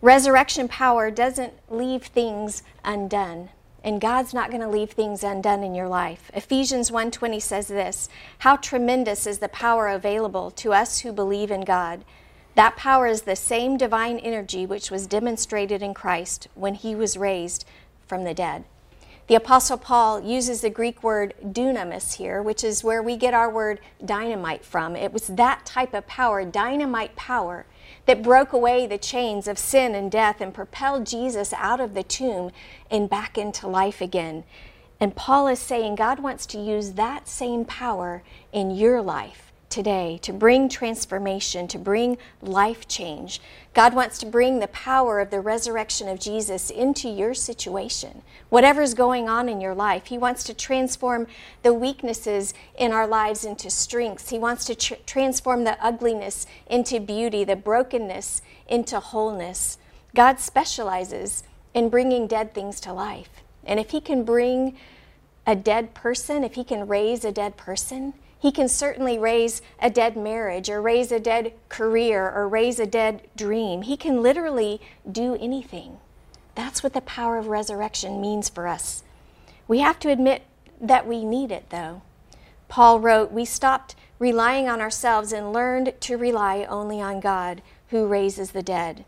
Resurrection 0.00 0.68
power 0.68 1.10
doesn't 1.10 1.52
leave 1.68 2.04
things 2.04 2.62
undone, 2.84 3.50
and 3.84 4.00
God's 4.00 4.32
not 4.32 4.50
going 4.50 4.62
to 4.62 4.68
leave 4.68 4.92
things 4.92 5.22
undone 5.22 5.62
in 5.62 5.74
your 5.74 5.88
life. 5.88 6.30
Ephesians 6.34 6.90
1:20 6.90 7.40
says 7.40 7.68
this, 7.68 8.08
"How 8.38 8.56
tremendous 8.56 9.26
is 9.26 9.38
the 9.38 9.48
power 9.48 9.88
available 9.88 10.50
to 10.52 10.72
us 10.72 11.00
who 11.00 11.12
believe 11.12 11.50
in 11.50 11.62
God." 11.62 12.04
That 12.54 12.76
power 12.76 13.06
is 13.06 13.22
the 13.22 13.36
same 13.36 13.76
divine 13.78 14.18
energy 14.18 14.66
which 14.66 14.90
was 14.90 15.06
demonstrated 15.06 15.82
in 15.82 15.94
Christ 15.94 16.48
when 16.54 16.74
he 16.74 16.94
was 16.94 17.16
raised 17.16 17.64
from 18.06 18.24
the 18.24 18.34
dead. 18.34 18.64
The 19.28 19.36
Apostle 19.36 19.78
Paul 19.78 20.20
uses 20.20 20.60
the 20.60 20.68
Greek 20.68 21.02
word 21.02 21.32
dunamis 21.42 22.14
here, 22.14 22.42
which 22.42 22.62
is 22.62 22.84
where 22.84 23.02
we 23.02 23.16
get 23.16 23.32
our 23.32 23.48
word 23.48 23.80
dynamite 24.04 24.64
from. 24.64 24.96
It 24.96 25.12
was 25.12 25.28
that 25.28 25.64
type 25.64 25.94
of 25.94 26.06
power, 26.06 26.44
dynamite 26.44 27.16
power, 27.16 27.64
that 28.04 28.22
broke 28.22 28.52
away 28.52 28.86
the 28.86 28.98
chains 28.98 29.46
of 29.46 29.58
sin 29.58 29.94
and 29.94 30.10
death 30.10 30.40
and 30.40 30.52
propelled 30.52 31.06
Jesus 31.06 31.54
out 31.54 31.80
of 31.80 31.94
the 31.94 32.02
tomb 32.02 32.50
and 32.90 33.08
back 33.08 33.38
into 33.38 33.68
life 33.68 34.00
again. 34.00 34.44
And 35.00 35.16
Paul 35.16 35.46
is 35.48 35.60
saying 35.60 35.94
God 35.94 36.20
wants 36.20 36.44
to 36.46 36.58
use 36.58 36.92
that 36.92 37.28
same 37.28 37.64
power 37.64 38.22
in 38.52 38.72
your 38.72 39.00
life 39.00 39.51
today 39.72 40.18
to 40.20 40.32
bring 40.34 40.68
transformation, 40.68 41.66
to 41.66 41.78
bring 41.78 42.18
life 42.42 42.86
change. 42.86 43.40
God 43.72 43.94
wants 43.94 44.18
to 44.18 44.26
bring 44.26 44.60
the 44.60 44.68
power 44.68 45.18
of 45.18 45.30
the 45.30 45.40
resurrection 45.40 46.08
of 46.08 46.20
Jesus 46.20 46.68
into 46.68 47.08
your 47.08 47.32
situation. 47.32 48.20
Whatever's 48.50 48.92
going 48.92 49.30
on 49.30 49.48
in 49.48 49.62
your 49.62 49.74
life, 49.74 50.06
He 50.06 50.18
wants 50.18 50.44
to 50.44 50.54
transform 50.54 51.26
the 51.62 51.72
weaknesses 51.72 52.52
in 52.78 52.92
our 52.92 53.06
lives 53.06 53.46
into 53.46 53.70
strengths. 53.70 54.28
He 54.28 54.38
wants 54.38 54.66
to 54.66 54.74
tr- 54.74 54.94
transform 55.06 55.64
the 55.64 55.82
ugliness 55.82 56.46
into 56.66 57.00
beauty, 57.00 57.42
the 57.42 57.56
brokenness 57.56 58.42
into 58.68 59.00
wholeness. 59.00 59.78
God 60.14 60.38
specializes 60.38 61.44
in 61.72 61.88
bringing 61.88 62.26
dead 62.26 62.52
things 62.52 62.78
to 62.80 62.92
life. 62.92 63.30
And 63.64 63.80
if 63.80 63.90
He 63.90 64.02
can 64.02 64.22
bring 64.22 64.76
a 65.46 65.56
dead 65.56 65.94
person, 65.94 66.44
if 66.44 66.56
He 66.56 66.64
can 66.64 66.86
raise 66.86 67.24
a 67.24 67.32
dead 67.32 67.56
person, 67.56 68.12
he 68.42 68.50
can 68.50 68.68
certainly 68.68 69.16
raise 69.20 69.62
a 69.80 69.88
dead 69.88 70.16
marriage 70.16 70.68
or 70.68 70.82
raise 70.82 71.12
a 71.12 71.20
dead 71.20 71.52
career 71.68 72.28
or 72.28 72.48
raise 72.48 72.80
a 72.80 72.86
dead 72.86 73.22
dream. 73.36 73.82
He 73.82 73.96
can 73.96 74.20
literally 74.20 74.80
do 75.10 75.36
anything. 75.36 75.98
That's 76.56 76.82
what 76.82 76.92
the 76.92 77.02
power 77.02 77.38
of 77.38 77.46
resurrection 77.46 78.20
means 78.20 78.48
for 78.48 78.66
us. 78.66 79.04
We 79.68 79.78
have 79.78 80.00
to 80.00 80.10
admit 80.10 80.42
that 80.80 81.06
we 81.06 81.24
need 81.24 81.52
it, 81.52 81.70
though. 81.70 82.02
Paul 82.66 82.98
wrote, 82.98 83.30
We 83.30 83.44
stopped 83.44 83.94
relying 84.18 84.68
on 84.68 84.80
ourselves 84.80 85.32
and 85.32 85.52
learned 85.52 85.94
to 86.00 86.16
rely 86.16 86.66
only 86.68 87.00
on 87.00 87.20
God 87.20 87.62
who 87.90 88.08
raises 88.08 88.50
the 88.50 88.62
dead. 88.62 89.04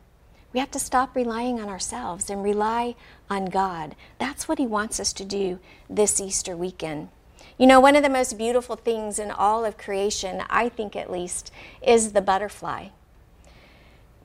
We 0.53 0.61
have 0.61 0.71
to 0.71 0.79
stop 0.79 1.17
relying 1.17 1.59
on 1.59 1.69
ourselves 1.69 2.31
and 2.31 2.45
rely 2.45 2.95
on 3.29 3.47
God. 3.47 3.97
That's 4.19 4.47
what 4.47 4.59
He 4.59 4.67
wants 4.69 5.01
us 5.01 5.13
to 5.15 5.25
do 5.25 5.59
this 5.91 6.21
Easter 6.21 6.57
weekend. 6.57 7.09
You 7.57 7.69
know, 7.69 7.79
one 7.79 7.95
of 7.95 8.03
the 8.03 8.09
most 8.09 8.37
beautiful 8.37 8.75
things 8.75 9.19
in 9.19 9.31
all 9.31 9.65
of 9.65 9.79
creation, 9.79 10.43
I 10.51 10.69
think 10.69 10.97
at 10.97 11.11
least, 11.11 11.53
is 11.81 12.13
the 12.13 12.21
butterfly. 12.21 12.89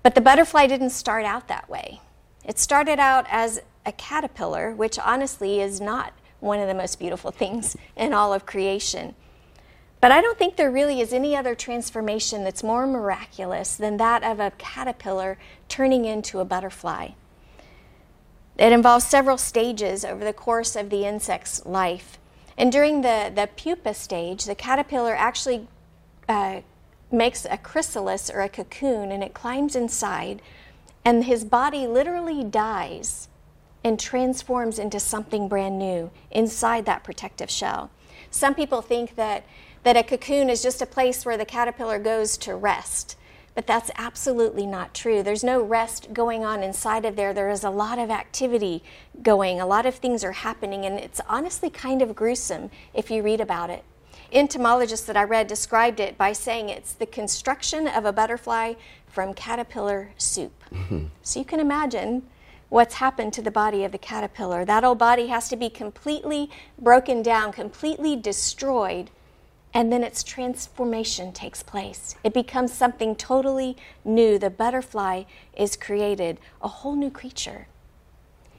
But 0.01 0.15
the 0.15 0.21
butterfly 0.21 0.65
didn't 0.65 0.89
start 0.91 1.25
out 1.25 1.47
that 1.47 1.69
way. 1.69 2.01
It 2.43 2.57
started 2.57 2.99
out 2.99 3.27
as 3.29 3.61
a 3.85 3.91
caterpillar, 3.91 4.73
which 4.73 4.97
honestly 4.97 5.61
is 5.61 5.79
not 5.79 6.13
one 6.39 6.59
of 6.59 6.67
the 6.67 6.73
most 6.73 6.99
beautiful 6.99 7.31
things 7.31 7.77
in 7.95 8.13
all 8.13 8.33
of 8.33 8.45
creation. 8.45 9.13
But 10.01 10.11
I 10.11 10.21
don't 10.21 10.37
think 10.37 10.55
there 10.55 10.71
really 10.71 11.01
is 11.01 11.11
any 11.11 11.35
other 11.35 11.53
transformation 11.53 12.43
that's 12.43 12.63
more 12.63 12.87
miraculous 12.87 13.75
than 13.75 13.97
that 13.97 14.23
of 14.23 14.39
a 14.39 14.53
caterpillar 14.57 15.37
turning 15.67 16.05
into 16.05 16.39
a 16.39 16.45
butterfly. 16.45 17.09
It 18.57 18.71
involves 18.71 19.05
several 19.05 19.37
stages 19.37 20.03
over 20.03 20.23
the 20.23 20.33
course 20.33 20.75
of 20.75 20.89
the 20.89 21.05
insect's 21.05 21.65
life. 21.65 22.17
And 22.59 22.73
during 22.73 23.01
the, 23.01 23.31
the 23.33 23.47
pupa 23.55 23.93
stage, 23.93 24.43
the 24.43 24.53
caterpillar 24.53 25.15
actually 25.15 25.67
uh, 26.27 26.59
makes 27.09 27.45
a 27.45 27.57
chrysalis 27.57 28.29
or 28.29 28.41
a 28.41 28.49
cocoon 28.49 29.13
and 29.13 29.23
it 29.23 29.33
climbs 29.33 29.77
inside, 29.77 30.41
and 31.05 31.23
his 31.23 31.45
body 31.45 31.87
literally 31.87 32.43
dies 32.43 33.29
and 33.81 33.97
transforms 33.97 34.77
into 34.77 34.99
something 34.99 35.47
brand 35.47 35.79
new 35.79 36.11
inside 36.31 36.85
that 36.85 37.05
protective 37.05 37.49
shell. 37.49 37.89
Some 38.29 38.53
people 38.53 38.81
think 38.81 39.15
that, 39.15 39.45
that 39.83 39.95
a 39.95 40.03
cocoon 40.03 40.49
is 40.49 40.61
just 40.61 40.81
a 40.81 40.85
place 40.85 41.25
where 41.25 41.37
the 41.37 41.45
caterpillar 41.45 41.97
goes 41.97 42.37
to 42.39 42.55
rest. 42.55 43.15
But 43.59 43.67
that's 43.67 43.91
absolutely 43.97 44.65
not 44.65 44.93
true. 44.93 45.21
There's 45.21 45.43
no 45.43 45.61
rest 45.61 46.13
going 46.13 46.45
on 46.45 46.63
inside 46.63 47.03
of 47.03 47.17
there. 47.17 47.33
There 47.33 47.49
is 47.49 47.65
a 47.65 47.69
lot 47.69 47.99
of 47.99 48.09
activity 48.09 48.81
going, 49.21 49.59
a 49.59 49.65
lot 49.65 49.85
of 49.85 49.95
things 49.95 50.23
are 50.23 50.31
happening, 50.31 50.85
and 50.85 50.97
it's 50.97 51.19
honestly 51.27 51.69
kind 51.69 52.01
of 52.01 52.15
gruesome 52.15 52.71
if 52.93 53.11
you 53.11 53.21
read 53.21 53.41
about 53.41 53.69
it. 53.69 53.83
Entomologists 54.31 55.05
that 55.07 55.17
I 55.17 55.23
read 55.23 55.47
described 55.47 55.99
it 55.99 56.17
by 56.17 56.31
saying 56.31 56.69
it's 56.69 56.93
the 56.93 57.05
construction 57.05 57.85
of 57.89 58.05
a 58.05 58.13
butterfly 58.13 58.75
from 59.07 59.33
caterpillar 59.33 60.11
soup. 60.17 60.63
Mm-hmm. 60.71 61.07
So 61.21 61.39
you 61.39 61.45
can 61.45 61.59
imagine 61.59 62.23
what's 62.69 62.93
happened 62.93 63.33
to 63.33 63.41
the 63.41 63.51
body 63.51 63.83
of 63.83 63.91
the 63.91 63.97
caterpillar. 63.97 64.63
That 64.63 64.85
old 64.85 64.99
body 64.99 65.27
has 65.27 65.49
to 65.49 65.57
be 65.57 65.69
completely 65.69 66.49
broken 66.77 67.21
down, 67.21 67.51
completely 67.51 68.15
destroyed 68.15 69.09
and 69.73 69.91
then 69.91 70.03
its 70.03 70.23
transformation 70.23 71.31
takes 71.31 71.61
place. 71.61 72.15
It 72.23 72.33
becomes 72.33 72.73
something 72.73 73.15
totally 73.15 73.77
new. 74.03 74.39
The 74.39 74.49
butterfly 74.49 75.23
is 75.55 75.75
created, 75.75 76.39
a 76.61 76.67
whole 76.67 76.95
new 76.95 77.11
creature. 77.11 77.67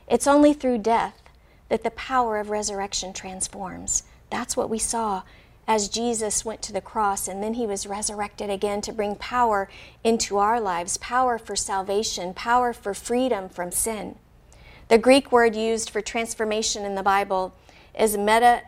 It's 0.09 0.27
only 0.27 0.53
through 0.53 0.79
death 0.79 1.23
that 1.69 1.85
the 1.85 1.91
power 1.93 2.39
of 2.39 2.51
resurrection 2.51 3.13
transforms. 3.13 4.05
That's 4.31 4.57
what 4.57 4.71
we 4.71 4.79
saw 4.79 5.23
as 5.67 5.89
Jesus 5.89 6.45
went 6.45 6.63
to 6.63 6.73
the 6.73 6.81
cross 6.81 7.29
and 7.29 7.43
then 7.43 7.55
he 7.55 7.67
was 7.67 7.87
resurrected 7.87 8.51
again 8.51 8.81
to 8.81 8.93
bring 8.93 9.15
power 9.15 9.69
into 10.03 10.39
our 10.39 10.61
lives 10.61 10.97
power 10.97 11.39
for 11.39 11.55
salvation, 11.55 12.35
power 12.35 12.73
for 12.73 12.93
freedom 12.93 13.49
from 13.49 13.71
sin. 13.71 14.17
The 14.89 14.99
Greek 14.99 15.31
word 15.31 15.55
used 15.55 15.91
for 15.91 16.01
transformation 16.01 16.85
in 16.85 16.97
the 16.97 17.05
Bible 17.05 17.55
is 17.97 18.17
meta, 18.17 18.63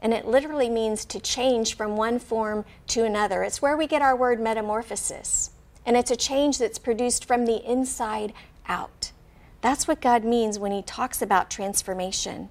and 0.00 0.14
it 0.14 0.26
literally 0.26 0.68
means 0.68 1.04
to 1.04 1.20
change 1.20 1.76
from 1.76 1.96
one 1.96 2.18
form 2.18 2.64
to 2.88 3.04
another. 3.04 3.42
It's 3.42 3.62
where 3.62 3.76
we 3.76 3.86
get 3.86 4.02
our 4.02 4.16
word 4.16 4.40
metamorphosis, 4.40 5.50
and 5.84 5.96
it's 5.96 6.10
a 6.10 6.16
change 6.16 6.58
that's 6.58 6.78
produced 6.78 7.24
from 7.24 7.44
the 7.44 7.64
inside 7.70 8.32
out. 8.66 9.12
That's 9.60 9.86
what 9.86 10.00
God 10.00 10.24
means 10.24 10.58
when 10.58 10.72
he 10.72 10.82
talks 10.82 11.20
about 11.20 11.50
transformation. 11.50 12.48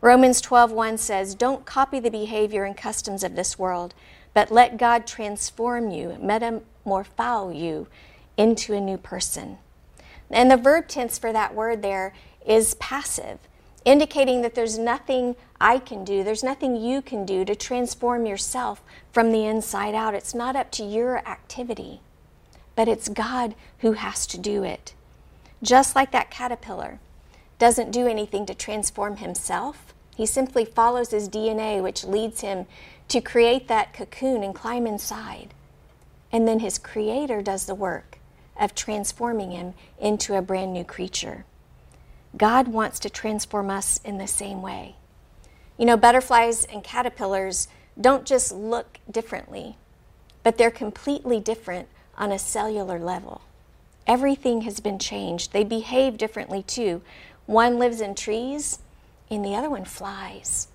Romans 0.00 0.40
12:1 0.40 0.98
says, 0.98 1.34
"Don't 1.34 1.64
copy 1.64 1.98
the 1.98 2.10
behavior 2.10 2.64
and 2.64 2.76
customs 2.76 3.24
of 3.24 3.34
this 3.34 3.58
world, 3.58 3.94
but 4.32 4.50
let 4.50 4.76
God 4.76 5.06
transform 5.06 5.90
you, 5.90 6.16
metamorphose 6.20 7.56
you 7.56 7.88
into 8.36 8.74
a 8.74 8.80
new 8.80 8.98
person." 8.98 9.58
And 10.30 10.50
the 10.50 10.56
verb 10.56 10.88
tense 10.88 11.18
for 11.18 11.32
that 11.32 11.54
word 11.54 11.82
there 11.82 12.12
is 12.44 12.74
passive 12.74 13.38
indicating 13.84 14.42
that 14.42 14.54
there's 14.54 14.78
nothing 14.78 15.36
I 15.64 15.78
can 15.78 16.04
do, 16.04 16.22
there's 16.22 16.44
nothing 16.44 16.76
you 16.76 17.00
can 17.00 17.24
do 17.24 17.42
to 17.46 17.54
transform 17.54 18.26
yourself 18.26 18.82
from 19.10 19.32
the 19.32 19.46
inside 19.46 19.94
out. 19.94 20.14
It's 20.14 20.34
not 20.34 20.56
up 20.56 20.70
to 20.72 20.84
your 20.84 21.26
activity, 21.26 22.02
but 22.76 22.86
it's 22.86 23.08
God 23.08 23.54
who 23.78 23.92
has 23.92 24.26
to 24.26 24.38
do 24.38 24.62
it. 24.62 24.92
Just 25.62 25.96
like 25.96 26.12
that 26.12 26.30
caterpillar 26.30 27.00
doesn't 27.58 27.92
do 27.92 28.06
anything 28.06 28.44
to 28.44 28.54
transform 28.54 29.16
himself, 29.16 29.94
he 30.14 30.26
simply 30.26 30.66
follows 30.66 31.12
his 31.12 31.30
DNA, 31.30 31.82
which 31.82 32.04
leads 32.04 32.42
him 32.42 32.66
to 33.08 33.22
create 33.22 33.66
that 33.68 33.94
cocoon 33.94 34.42
and 34.42 34.54
climb 34.54 34.86
inside. 34.86 35.54
And 36.30 36.46
then 36.46 36.58
his 36.58 36.76
creator 36.76 37.40
does 37.40 37.64
the 37.64 37.74
work 37.74 38.18
of 38.60 38.74
transforming 38.74 39.52
him 39.52 39.72
into 39.98 40.36
a 40.36 40.42
brand 40.42 40.74
new 40.74 40.84
creature. 40.84 41.46
God 42.36 42.68
wants 42.68 42.98
to 42.98 43.08
transform 43.08 43.70
us 43.70 43.98
in 44.04 44.18
the 44.18 44.26
same 44.26 44.60
way. 44.60 44.96
You 45.76 45.86
know, 45.86 45.96
butterflies 45.96 46.64
and 46.64 46.84
caterpillars 46.84 47.68
don't 48.00 48.24
just 48.24 48.52
look 48.52 48.98
differently, 49.10 49.76
but 50.42 50.56
they're 50.56 50.70
completely 50.70 51.40
different 51.40 51.88
on 52.16 52.30
a 52.30 52.38
cellular 52.38 52.98
level. 52.98 53.42
Everything 54.06 54.62
has 54.62 54.80
been 54.80 54.98
changed. 54.98 55.52
They 55.52 55.64
behave 55.64 56.18
differently 56.18 56.62
too. 56.62 57.02
One 57.46 57.78
lives 57.78 58.00
in 58.00 58.14
trees, 58.14 58.78
and 59.30 59.44
the 59.44 59.54
other 59.54 59.70
one 59.70 59.84
flies. 59.84 60.68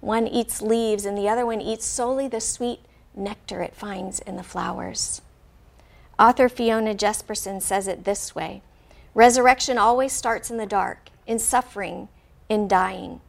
One 0.00 0.26
eats 0.26 0.62
leaves, 0.62 1.04
and 1.04 1.16
the 1.16 1.28
other 1.28 1.46
one 1.46 1.60
eats 1.60 1.84
solely 1.84 2.28
the 2.28 2.40
sweet 2.40 2.80
nectar 3.14 3.62
it 3.62 3.74
finds 3.74 4.20
in 4.20 4.36
the 4.36 4.42
flowers. 4.42 5.22
Author 6.18 6.48
Fiona 6.48 6.94
Jesperson 6.94 7.60
says 7.60 7.88
it 7.88 8.04
this 8.04 8.34
way 8.34 8.62
Resurrection 9.14 9.78
always 9.78 10.12
starts 10.12 10.50
in 10.50 10.58
the 10.58 10.66
dark, 10.66 11.08
in 11.26 11.38
suffering, 11.38 12.08
in 12.48 12.68
dying. 12.68 13.20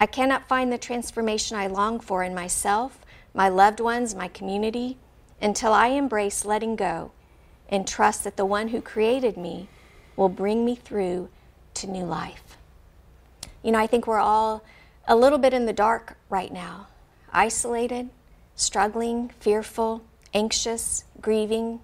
I 0.00 0.06
cannot 0.06 0.48
find 0.48 0.72
the 0.72 0.78
transformation 0.78 1.56
I 1.56 1.66
long 1.66 2.00
for 2.00 2.22
in 2.22 2.34
myself, 2.34 2.98
my 3.32 3.48
loved 3.48 3.80
ones, 3.80 4.14
my 4.14 4.28
community, 4.28 4.98
until 5.40 5.72
I 5.72 5.88
embrace 5.88 6.44
letting 6.44 6.76
go 6.76 7.12
and 7.68 7.86
trust 7.86 8.24
that 8.24 8.36
the 8.36 8.44
one 8.44 8.68
who 8.68 8.80
created 8.80 9.36
me 9.36 9.68
will 10.16 10.28
bring 10.28 10.64
me 10.64 10.74
through 10.74 11.28
to 11.74 11.86
new 11.86 12.04
life. 12.04 12.56
You 13.62 13.72
know, 13.72 13.78
I 13.78 13.86
think 13.86 14.06
we're 14.06 14.18
all 14.18 14.64
a 15.06 15.16
little 15.16 15.38
bit 15.38 15.54
in 15.54 15.66
the 15.66 15.72
dark 15.72 16.16
right 16.28 16.52
now, 16.52 16.88
isolated, 17.32 18.10
struggling, 18.54 19.30
fearful, 19.40 20.02
anxious, 20.32 21.04
grieving. 21.20 21.80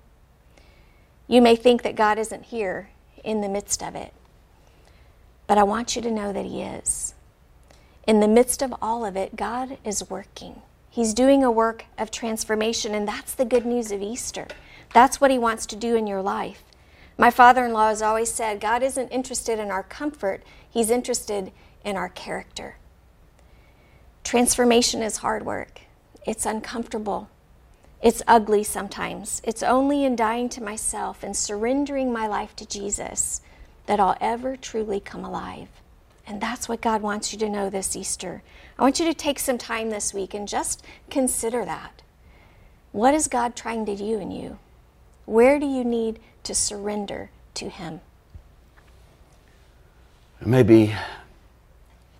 You 1.26 1.42
may 1.42 1.56
think 1.56 1.82
that 1.82 1.96
God 1.96 2.18
isn't 2.18 2.46
here 2.46 2.90
in 3.24 3.40
the 3.40 3.48
midst 3.48 3.82
of 3.82 3.94
it. 3.94 4.12
But 5.46 5.58
I 5.58 5.64
want 5.64 5.96
you 5.96 6.02
to 6.02 6.10
know 6.10 6.32
that 6.32 6.44
He 6.44 6.62
is. 6.62 7.14
In 8.06 8.20
the 8.20 8.28
midst 8.28 8.62
of 8.62 8.74
all 8.80 9.04
of 9.04 9.16
it, 9.16 9.36
God 9.36 9.78
is 9.84 10.08
working. 10.10 10.62
He's 10.90 11.14
doing 11.14 11.44
a 11.44 11.50
work 11.50 11.84
of 11.98 12.10
transformation, 12.10 12.94
and 12.94 13.06
that's 13.06 13.34
the 13.34 13.44
good 13.44 13.64
news 13.64 13.92
of 13.92 14.02
Easter. 14.02 14.48
That's 14.92 15.20
what 15.20 15.30
He 15.30 15.38
wants 15.38 15.66
to 15.66 15.76
do 15.76 15.94
in 15.94 16.06
your 16.06 16.22
life. 16.22 16.64
My 17.16 17.30
father 17.30 17.64
in 17.64 17.72
law 17.72 17.88
has 17.88 18.02
always 18.02 18.32
said 18.32 18.60
God 18.60 18.82
isn't 18.82 19.08
interested 19.10 19.58
in 19.58 19.70
our 19.70 19.82
comfort, 19.82 20.42
He's 20.68 20.90
interested 20.90 21.52
in 21.84 21.96
our 21.96 22.08
character. 22.08 22.76
Transformation 24.24 25.02
is 25.02 25.18
hard 25.18 25.44
work, 25.44 25.82
it's 26.26 26.46
uncomfortable, 26.46 27.28
it's 28.02 28.22
ugly 28.26 28.64
sometimes. 28.64 29.42
It's 29.44 29.62
only 29.62 30.04
in 30.04 30.16
dying 30.16 30.48
to 30.50 30.62
myself 30.62 31.22
and 31.22 31.36
surrendering 31.36 32.12
my 32.12 32.26
life 32.26 32.56
to 32.56 32.66
Jesus 32.66 33.42
that 33.86 34.00
I'll 34.00 34.16
ever 34.20 34.56
truly 34.56 35.00
come 35.00 35.24
alive. 35.24 35.68
And 36.30 36.40
that's 36.40 36.68
what 36.68 36.80
God 36.80 37.02
wants 37.02 37.32
you 37.32 37.40
to 37.40 37.48
know 37.48 37.70
this 37.70 37.96
Easter. 37.96 38.44
I 38.78 38.82
want 38.82 39.00
you 39.00 39.06
to 39.06 39.14
take 39.14 39.40
some 39.40 39.58
time 39.58 39.90
this 39.90 40.14
week 40.14 40.32
and 40.32 40.46
just 40.46 40.80
consider 41.10 41.64
that. 41.64 42.02
What 42.92 43.14
is 43.14 43.26
God 43.26 43.56
trying 43.56 43.84
to 43.86 43.96
do 43.96 44.20
in 44.20 44.30
you? 44.30 44.56
Where 45.26 45.58
do 45.58 45.66
you 45.66 45.82
need 45.82 46.20
to 46.44 46.54
surrender 46.54 47.30
to 47.54 47.68
Him? 47.68 48.00
Maybe 50.40 50.94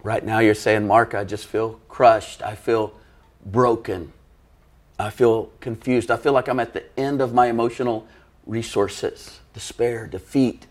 right 0.03 0.25
now 0.25 0.41
you're 0.41 0.55
saying, 0.57 0.89
Mark, 0.89 1.15
I 1.15 1.23
just 1.23 1.47
feel 1.47 1.79
crushed. 1.89 2.43
I 2.43 2.57
feel 2.57 2.93
broken. 3.47 4.13
I 4.99 5.11
feel 5.11 5.53
confused. 5.61 6.11
I 6.11 6.17
feel 6.17 6.33
like 6.33 6.49
I'm 6.49 6.59
at 6.59 6.73
the 6.73 6.83
end 6.99 7.21
of 7.21 7.33
my 7.33 7.47
emotional 7.47 8.09
resources. 8.45 9.39
Despair, 9.55 10.09
defeat 10.09 10.67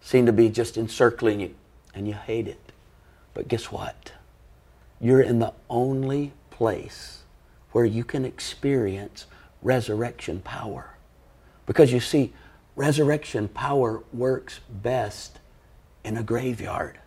seem 0.00 0.26
to 0.26 0.32
be 0.32 0.48
just 0.48 0.76
encircling 0.76 1.38
you, 1.38 1.54
and 1.94 2.08
you 2.08 2.14
hate 2.14 2.48
it. 2.48 2.63
But 3.34 3.48
guess 3.48 3.70
what? 3.70 4.12
You're 5.00 5.20
in 5.20 5.40
the 5.40 5.52
only 5.68 6.32
place 6.50 7.24
where 7.72 7.84
you 7.84 8.04
can 8.04 8.24
experience 8.24 9.26
resurrection 9.60 10.40
power. 10.40 10.94
Because 11.66 11.92
you 11.92 12.00
see, 12.00 12.32
resurrection 12.76 13.48
power 13.48 14.02
works 14.12 14.60
best 14.70 15.40
in 16.04 16.16
a 16.16 16.22
graveyard. 16.22 16.98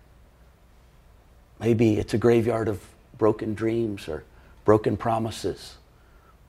Maybe 1.59 1.97
it's 1.97 2.13
a 2.13 2.17
graveyard 2.17 2.67
of 2.67 2.83
broken 3.17 3.53
dreams 3.53 4.07
or 4.07 4.23
broken 4.65 4.97
promises, 4.97 5.77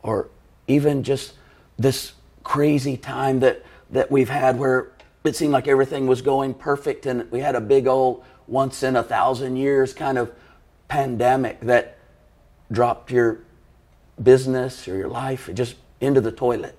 or 0.03 0.29
even 0.67 1.03
just 1.05 1.35
this 1.79 2.13
crazy 2.43 2.97
time 2.97 3.41
that, 3.41 3.65
that 3.91 4.11
we've 4.11 4.29
had 4.29 4.59
where 4.59 4.91
it 5.25 5.37
seemed 5.37 5.53
like 5.53 5.69
everything 5.69 6.07
was 6.07 6.23
going 6.23 6.55
perfect 6.55 7.07
and 7.07 7.31
we 7.31 7.41
had 7.41 7.55
a 7.55 7.61
big 7.61 7.87
old 7.87 8.25
once 8.49 8.83
in 8.83 8.97
a 8.97 9.03
thousand 9.03 9.57
years 9.57 9.93
kind 9.93 10.19
of 10.19 10.33
pandemic 10.89 11.61
that 11.61 11.99
dropped 12.73 13.11
your 13.11 13.41
business 14.23 14.89
or 14.89 14.97
your 14.97 15.09
life 15.09 15.49
just 15.55 15.77
into 16.01 16.21
the 16.21 16.33
toilet. 16.33 16.77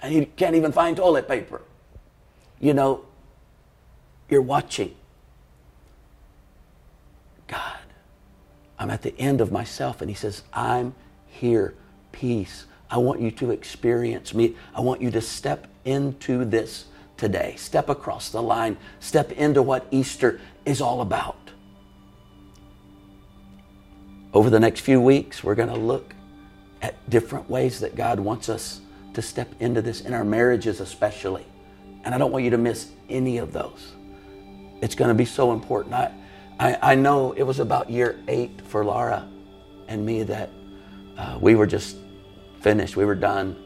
And 0.00 0.14
you 0.14 0.26
can't 0.36 0.54
even 0.54 0.72
find 0.72 0.96
toilet 0.96 1.28
paper. 1.28 1.62
You 2.60 2.74
know, 2.74 3.04
you're 4.28 4.42
watching. 4.42 4.94
God, 7.46 7.78
I'm 8.78 8.90
at 8.90 9.02
the 9.02 9.16
end 9.18 9.40
of 9.40 9.52
myself. 9.52 10.00
And 10.00 10.10
He 10.10 10.16
says, 10.16 10.42
I'm 10.52 10.94
here. 11.26 11.74
Peace. 12.12 12.66
I 12.90 12.98
want 12.98 13.20
you 13.20 13.30
to 13.32 13.50
experience 13.50 14.34
me. 14.34 14.54
I 14.74 14.80
want 14.80 15.00
you 15.00 15.10
to 15.12 15.20
step 15.20 15.66
into 15.84 16.44
this 16.44 16.86
today. 17.16 17.54
Step 17.56 17.88
across 17.88 18.30
the 18.30 18.42
line. 18.42 18.76
Step 19.00 19.32
into 19.32 19.62
what 19.62 19.86
Easter 19.90 20.40
is 20.64 20.80
all 20.80 21.00
about. 21.00 21.36
Over 24.32 24.48
the 24.48 24.60
next 24.60 24.80
few 24.80 25.00
weeks, 25.00 25.44
we're 25.44 25.54
going 25.54 25.68
to 25.68 25.76
look 25.76 26.14
at 26.80 27.08
different 27.10 27.48
ways 27.50 27.80
that 27.80 27.94
God 27.94 28.18
wants 28.18 28.48
us 28.48 28.80
to 29.14 29.22
step 29.22 29.52
into 29.60 29.82
this 29.82 30.00
in 30.00 30.14
our 30.14 30.24
marriages, 30.24 30.80
especially. 30.80 31.44
And 32.04 32.14
I 32.14 32.18
don't 32.18 32.32
want 32.32 32.44
you 32.44 32.50
to 32.50 32.58
miss 32.58 32.90
any 33.08 33.38
of 33.38 33.52
those. 33.52 33.92
It's 34.80 34.94
going 34.94 35.08
to 35.08 35.14
be 35.14 35.24
so 35.24 35.52
important. 35.52 35.94
I, 35.94 36.12
I, 36.58 36.92
I 36.92 36.94
know 36.94 37.32
it 37.32 37.42
was 37.42 37.60
about 37.60 37.90
year 37.90 38.18
eight 38.26 38.60
for 38.66 38.84
Laura 38.84 39.28
and 39.86 40.04
me 40.04 40.22
that 40.24 40.50
uh, 41.16 41.38
we 41.40 41.54
were 41.54 41.66
just 41.66 41.96
finished. 42.60 42.96
We 42.96 43.04
were 43.04 43.14
done. 43.14 43.56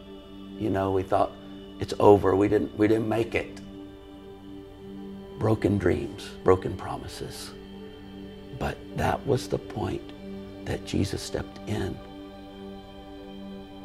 You 0.59 0.71
know, 0.71 0.91
we 0.91 1.03
thought 1.03 1.33
it's 1.79 1.95
over. 1.99 2.35
We 2.35 2.49
didn't, 2.49 2.77
we 2.77 2.89
didn't 2.89 3.09
make 3.09 3.35
it. 3.35 3.61
Broken 5.39 5.79
dreams, 5.79 6.31
broken 6.45 6.77
promises. 6.77 7.51
But 8.59 8.79
that 8.97 9.25
was 9.27 9.49
the 9.49 9.59
point 9.59 10.03
that 10.65 10.85
Jesus 10.87 11.23
stepped 11.23 11.59
in 11.69 11.97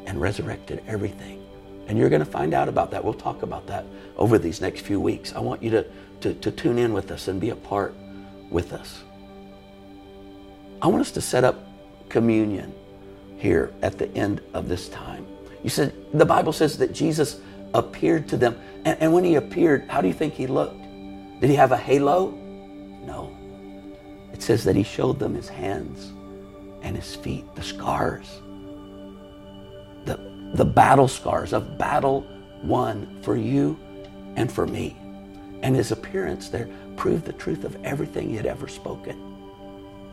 and 0.06 0.20
resurrected 0.20 0.82
everything. 0.86 1.42
And 1.88 1.98
you're 1.98 2.08
going 2.08 2.24
to 2.24 2.30
find 2.30 2.54
out 2.54 2.68
about 2.68 2.90
that. 2.92 3.04
We'll 3.04 3.14
talk 3.14 3.42
about 3.42 3.66
that 3.66 3.84
over 4.16 4.38
these 4.38 4.60
next 4.60 4.80
few 4.80 5.00
weeks. 5.00 5.34
I 5.34 5.40
want 5.40 5.62
you 5.62 5.70
to, 5.70 5.86
to, 6.20 6.34
to 6.34 6.50
tune 6.50 6.78
in 6.78 6.92
with 6.92 7.10
us 7.10 7.28
and 7.28 7.40
be 7.40 7.50
a 7.50 7.56
part 7.56 7.94
with 8.50 8.72
us. 8.72 9.02
I 10.80 10.86
want 10.86 11.00
us 11.00 11.10
to 11.12 11.20
set 11.20 11.44
up 11.44 11.66
communion 12.08 12.72
here 13.36 13.72
at 13.82 13.98
the 13.98 14.12
end 14.14 14.40
of 14.54 14.68
this 14.68 14.88
time. 14.88 15.26
You 15.62 15.70
said, 15.70 15.94
the 16.12 16.26
Bible 16.26 16.52
says 16.52 16.78
that 16.78 16.92
Jesus 16.92 17.40
appeared 17.74 18.28
to 18.28 18.36
them. 18.36 18.58
And, 18.84 19.00
and 19.00 19.12
when 19.12 19.24
he 19.24 19.36
appeared, 19.36 19.88
how 19.88 20.00
do 20.00 20.08
you 20.08 20.14
think 20.14 20.34
he 20.34 20.46
looked? 20.46 20.81
Did 21.42 21.50
he 21.50 21.56
have 21.56 21.72
a 21.72 21.76
halo? 21.76 22.30
No. 23.04 23.36
It 24.32 24.40
says 24.40 24.62
that 24.62 24.76
he 24.76 24.84
showed 24.84 25.18
them 25.18 25.34
his 25.34 25.48
hands 25.48 26.12
and 26.82 26.94
his 26.94 27.16
feet, 27.16 27.52
the 27.56 27.62
scars, 27.64 28.40
the, 30.04 30.20
the 30.54 30.64
battle 30.64 31.08
scars 31.08 31.52
of 31.52 31.76
battle 31.76 32.24
won 32.62 33.20
for 33.22 33.36
you 33.36 33.76
and 34.36 34.52
for 34.52 34.68
me. 34.68 34.96
And 35.62 35.74
his 35.74 35.90
appearance 35.90 36.48
there 36.48 36.68
proved 36.96 37.24
the 37.24 37.32
truth 37.32 37.64
of 37.64 37.76
everything 37.84 38.28
he 38.28 38.36
had 38.36 38.46
ever 38.46 38.68
spoken. 38.68 39.20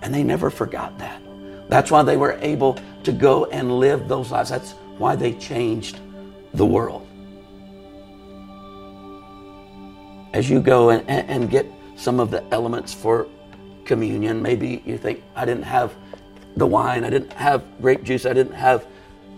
And 0.01 0.11
they 0.11 0.23
never 0.23 0.49
forgot 0.49 0.97
that. 0.97 1.21
That's 1.67 1.91
why 1.91 2.01
they 2.01 2.17
were 2.17 2.39
able 2.41 2.79
to 3.03 3.11
go 3.11 3.45
and 3.45 3.79
live 3.79 4.07
those 4.07 4.31
lives. 4.31 4.49
That's 4.49 4.71
why 4.97 5.15
they 5.15 5.33
changed 5.33 5.99
the 6.55 6.65
world. 6.65 7.07
As 10.31 10.49
you 10.49 10.61
go 10.61 10.91
and, 10.91 11.07
and 11.09 11.49
get 11.49 11.65
some 11.95 12.19
of 12.19 12.29
the 12.29 12.43
elements 12.53 12.93
for 12.93 13.27
communion, 13.83 14.41
maybe 14.41 14.83
you 14.85 14.97
think, 14.97 15.23
I 15.35 15.43
didn't 15.43 15.63
have 15.63 15.95
the 16.55 16.67
wine, 16.67 17.03
I 17.03 17.09
didn't 17.09 17.33
have 17.33 17.63
grape 17.81 18.03
juice, 18.03 18.25
I 18.25 18.33
didn't 18.33 18.53
have, 18.53 18.85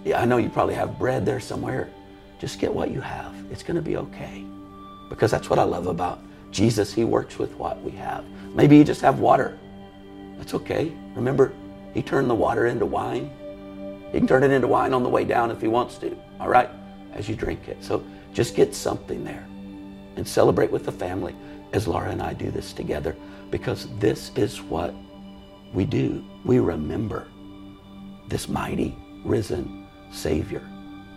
yeah, 0.03 0.21
I 0.21 0.25
know 0.25 0.37
you 0.37 0.49
probably 0.49 0.75
have 0.75 0.99
bread 0.99 1.25
there 1.25 1.39
somewhere. 1.39 1.89
Just 2.39 2.59
get 2.59 2.73
what 2.73 2.91
you 2.91 2.99
have. 2.99 3.33
It's 3.51 3.63
going 3.63 3.75
to 3.75 3.81
be 3.81 3.97
okay. 3.97 4.43
Because 5.09 5.31
that's 5.31 5.49
what 5.49 5.59
I 5.59 5.63
love 5.63 5.87
about 5.87 6.19
Jesus. 6.51 6.93
He 6.93 7.05
works 7.05 7.39
with 7.39 7.55
what 7.55 7.81
we 7.81 7.91
have. 7.91 8.25
Maybe 8.53 8.75
you 8.77 8.83
just 8.83 9.01
have 9.01 9.19
water. 9.19 9.57
That's 10.37 10.53
okay. 10.55 10.91
Remember, 11.15 11.53
He 11.93 12.01
turned 12.01 12.29
the 12.29 12.35
water 12.35 12.67
into 12.67 12.85
wine. 12.85 13.29
He 14.11 14.17
can 14.17 14.27
turn 14.27 14.43
it 14.43 14.51
into 14.51 14.67
wine 14.67 14.93
on 14.93 15.03
the 15.03 15.09
way 15.09 15.23
down 15.23 15.51
if 15.51 15.61
He 15.61 15.67
wants 15.67 15.97
to, 15.99 16.17
all 16.39 16.49
right, 16.49 16.69
as 17.13 17.29
you 17.29 17.35
drink 17.35 17.69
it. 17.69 17.81
So 17.81 18.03
just 18.33 18.55
get 18.55 18.75
something 18.75 19.23
there 19.23 19.45
and 20.15 20.27
celebrate 20.27 20.71
with 20.71 20.85
the 20.85 20.91
family 20.91 21.35
as 21.73 21.87
Laura 21.87 22.09
and 22.09 22.21
I 22.21 22.33
do 22.33 22.51
this 22.51 22.73
together 22.73 23.15
because 23.49 23.87
this 23.97 24.31
is 24.35 24.61
what 24.61 24.93
we 25.73 25.85
do. 25.85 26.23
We 26.43 26.59
remember 26.59 27.27
this 28.27 28.47
mighty 28.47 28.95
risen 29.23 29.87
Savior. 30.11 30.67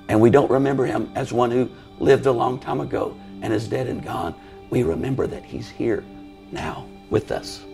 And 0.08 0.20
we 0.20 0.30
don't 0.30 0.50
remember 0.50 0.84
him 0.84 1.10
as 1.14 1.32
one 1.32 1.50
who 1.50 1.70
lived 1.98 2.26
a 2.26 2.32
long 2.32 2.58
time 2.58 2.80
ago 2.80 3.16
and 3.42 3.52
is 3.52 3.68
dead 3.68 3.86
and 3.86 4.04
gone. 4.04 4.34
We 4.70 4.82
remember 4.82 5.26
that 5.26 5.44
he's 5.44 5.68
here 5.68 6.04
now 6.52 6.86
with 7.10 7.30
us. 7.30 7.64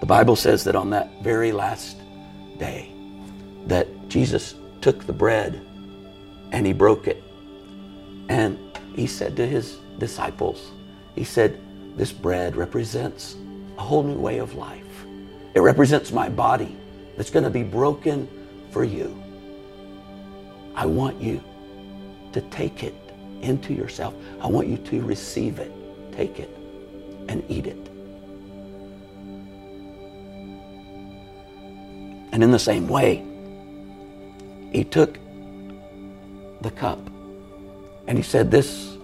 The 0.00 0.06
Bible 0.06 0.36
says 0.36 0.64
that 0.64 0.76
on 0.76 0.90
that 0.90 1.22
very 1.22 1.52
last 1.52 1.98
day 2.58 2.92
that 3.66 4.08
Jesus 4.08 4.54
took 4.80 5.06
the 5.06 5.12
bread 5.12 5.60
and 6.52 6.66
he 6.66 6.72
broke 6.72 7.06
it. 7.06 7.22
And 8.28 8.58
he 8.94 9.06
said 9.06 9.36
to 9.36 9.46
his 9.46 9.78
disciples, 10.00 10.72
he 11.14 11.22
said, 11.22 11.60
this 11.96 12.10
bread 12.10 12.56
represents 12.56 13.36
a 13.78 13.82
whole 13.82 14.02
new 14.02 14.18
way 14.18 14.38
of 14.38 14.54
life. 14.54 14.84
It 15.54 15.60
represents 15.60 16.10
my 16.10 16.28
body 16.28 16.76
that's 17.16 17.30
going 17.30 17.44
to 17.44 17.50
be 17.50 17.62
broken 17.62 18.28
for 18.70 18.82
you. 18.82 19.16
I 20.74 20.86
want 20.86 21.20
you 21.20 21.42
to 22.32 22.40
take 22.42 22.82
it 22.82 22.94
into 23.42 23.74
yourself. 23.74 24.14
I 24.40 24.46
want 24.46 24.68
you 24.68 24.76
to 24.78 25.02
receive 25.02 25.58
it, 25.58 25.72
take 26.12 26.38
it, 26.38 26.50
and 27.28 27.44
eat 27.48 27.66
it. 27.66 27.76
And 32.32 32.44
in 32.44 32.50
the 32.50 32.58
same 32.58 32.86
way, 32.86 33.24
he 34.72 34.84
took 34.84 35.18
the 36.60 36.70
cup 36.70 37.00
and 38.06 38.16
he 38.16 38.22
said, 38.22 38.50
This, 38.50 38.96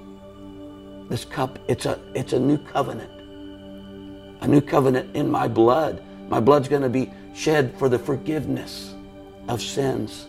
this 1.09 1.25
cup, 1.25 1.59
it's 1.69 1.87
a, 1.87 1.99
it's 2.15 2.33
a 2.33 2.39
new 2.39 2.59
covenant. 2.59 3.11
A 4.41 4.49
new 4.49 4.61
covenant 4.61 5.15
in 5.15 5.31
my 5.31 5.49
blood. 5.49 6.03
My 6.29 6.41
blood's 6.41 6.69
going 6.69 6.83
to 6.83 6.89
be 6.89 7.13
shed 7.35 7.77
for 7.79 7.89
the 7.89 7.99
forgiveness 7.99 8.95
of 9.49 9.63
sins, 9.63 10.27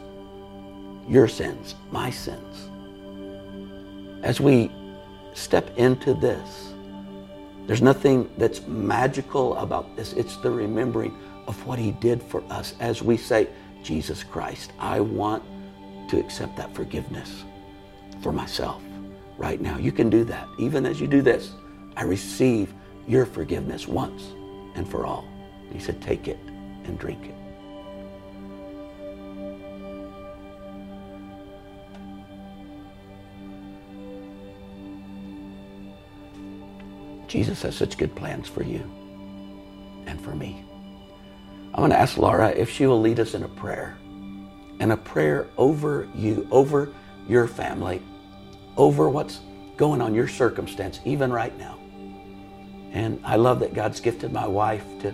your 1.07 1.27
sins, 1.27 1.75
my 1.91 2.09
sins. 2.09 2.69
As 4.23 4.39
we 4.39 4.71
step 5.33 5.75
into 5.77 6.13
this, 6.13 6.73
there's 7.65 7.81
nothing 7.81 8.29
that's 8.37 8.65
magical 8.67 9.57
about 9.57 9.95
this. 9.95 10.13
It's 10.13 10.37
the 10.37 10.51
remembering 10.51 11.17
of 11.47 11.65
what 11.65 11.79
he 11.79 11.91
did 11.91 12.21
for 12.21 12.43
us 12.51 12.75
as 12.79 13.01
we 13.01 13.17
say, 13.17 13.47
Jesus 13.83 14.23
Christ, 14.23 14.71
I 14.79 14.99
want 14.99 15.43
to 16.09 16.19
accept 16.19 16.55
that 16.57 16.73
forgiveness 16.73 17.43
for 18.21 18.31
myself 18.31 18.81
right 19.37 19.61
now. 19.61 19.77
You 19.77 19.91
can 19.91 20.09
do 20.09 20.23
that. 20.25 20.47
Even 20.57 20.85
as 20.85 20.99
you 20.99 21.07
do 21.07 21.21
this, 21.21 21.53
I 21.95 22.03
receive 22.03 22.73
your 23.07 23.25
forgiveness 23.25 23.87
once 23.87 24.33
and 24.75 24.87
for 24.89 25.05
all. 25.05 25.25
He 25.71 25.79
said, 25.79 26.01
Take 26.01 26.27
it 26.27 26.39
and 26.85 26.97
drink 26.99 27.25
it. 27.25 27.35
Jesus 37.27 37.61
has 37.63 37.75
such 37.75 37.97
good 37.97 38.15
plans 38.15 38.47
for 38.47 38.63
you 38.63 38.79
and 40.05 40.19
for 40.21 40.33
me. 40.33 40.63
I'm 41.73 41.81
going 41.81 41.91
to 41.91 41.99
ask 41.99 42.17
Laura 42.17 42.49
if 42.49 42.69
she 42.71 42.87
will 42.87 43.01
lead 43.01 43.19
us 43.19 43.33
in 43.33 43.43
a 43.43 43.49
prayer. 43.49 43.97
And 44.79 44.91
a 44.91 44.97
prayer 44.97 45.47
over 45.57 46.07
you, 46.15 46.47
over 46.51 46.93
your 47.27 47.47
family, 47.47 48.01
over 48.77 49.09
what's 49.09 49.41
going 49.75 50.01
on, 50.01 50.15
your 50.15 50.27
circumstance, 50.27 50.99
even 51.03 51.31
right 51.31 51.57
now. 51.57 51.77
And 52.91 53.19
I 53.23 53.35
love 53.35 53.59
that 53.59 53.73
God's 53.73 53.99
gifted 53.99 54.31
my 54.31 54.47
wife 54.47 54.83
to 55.01 55.13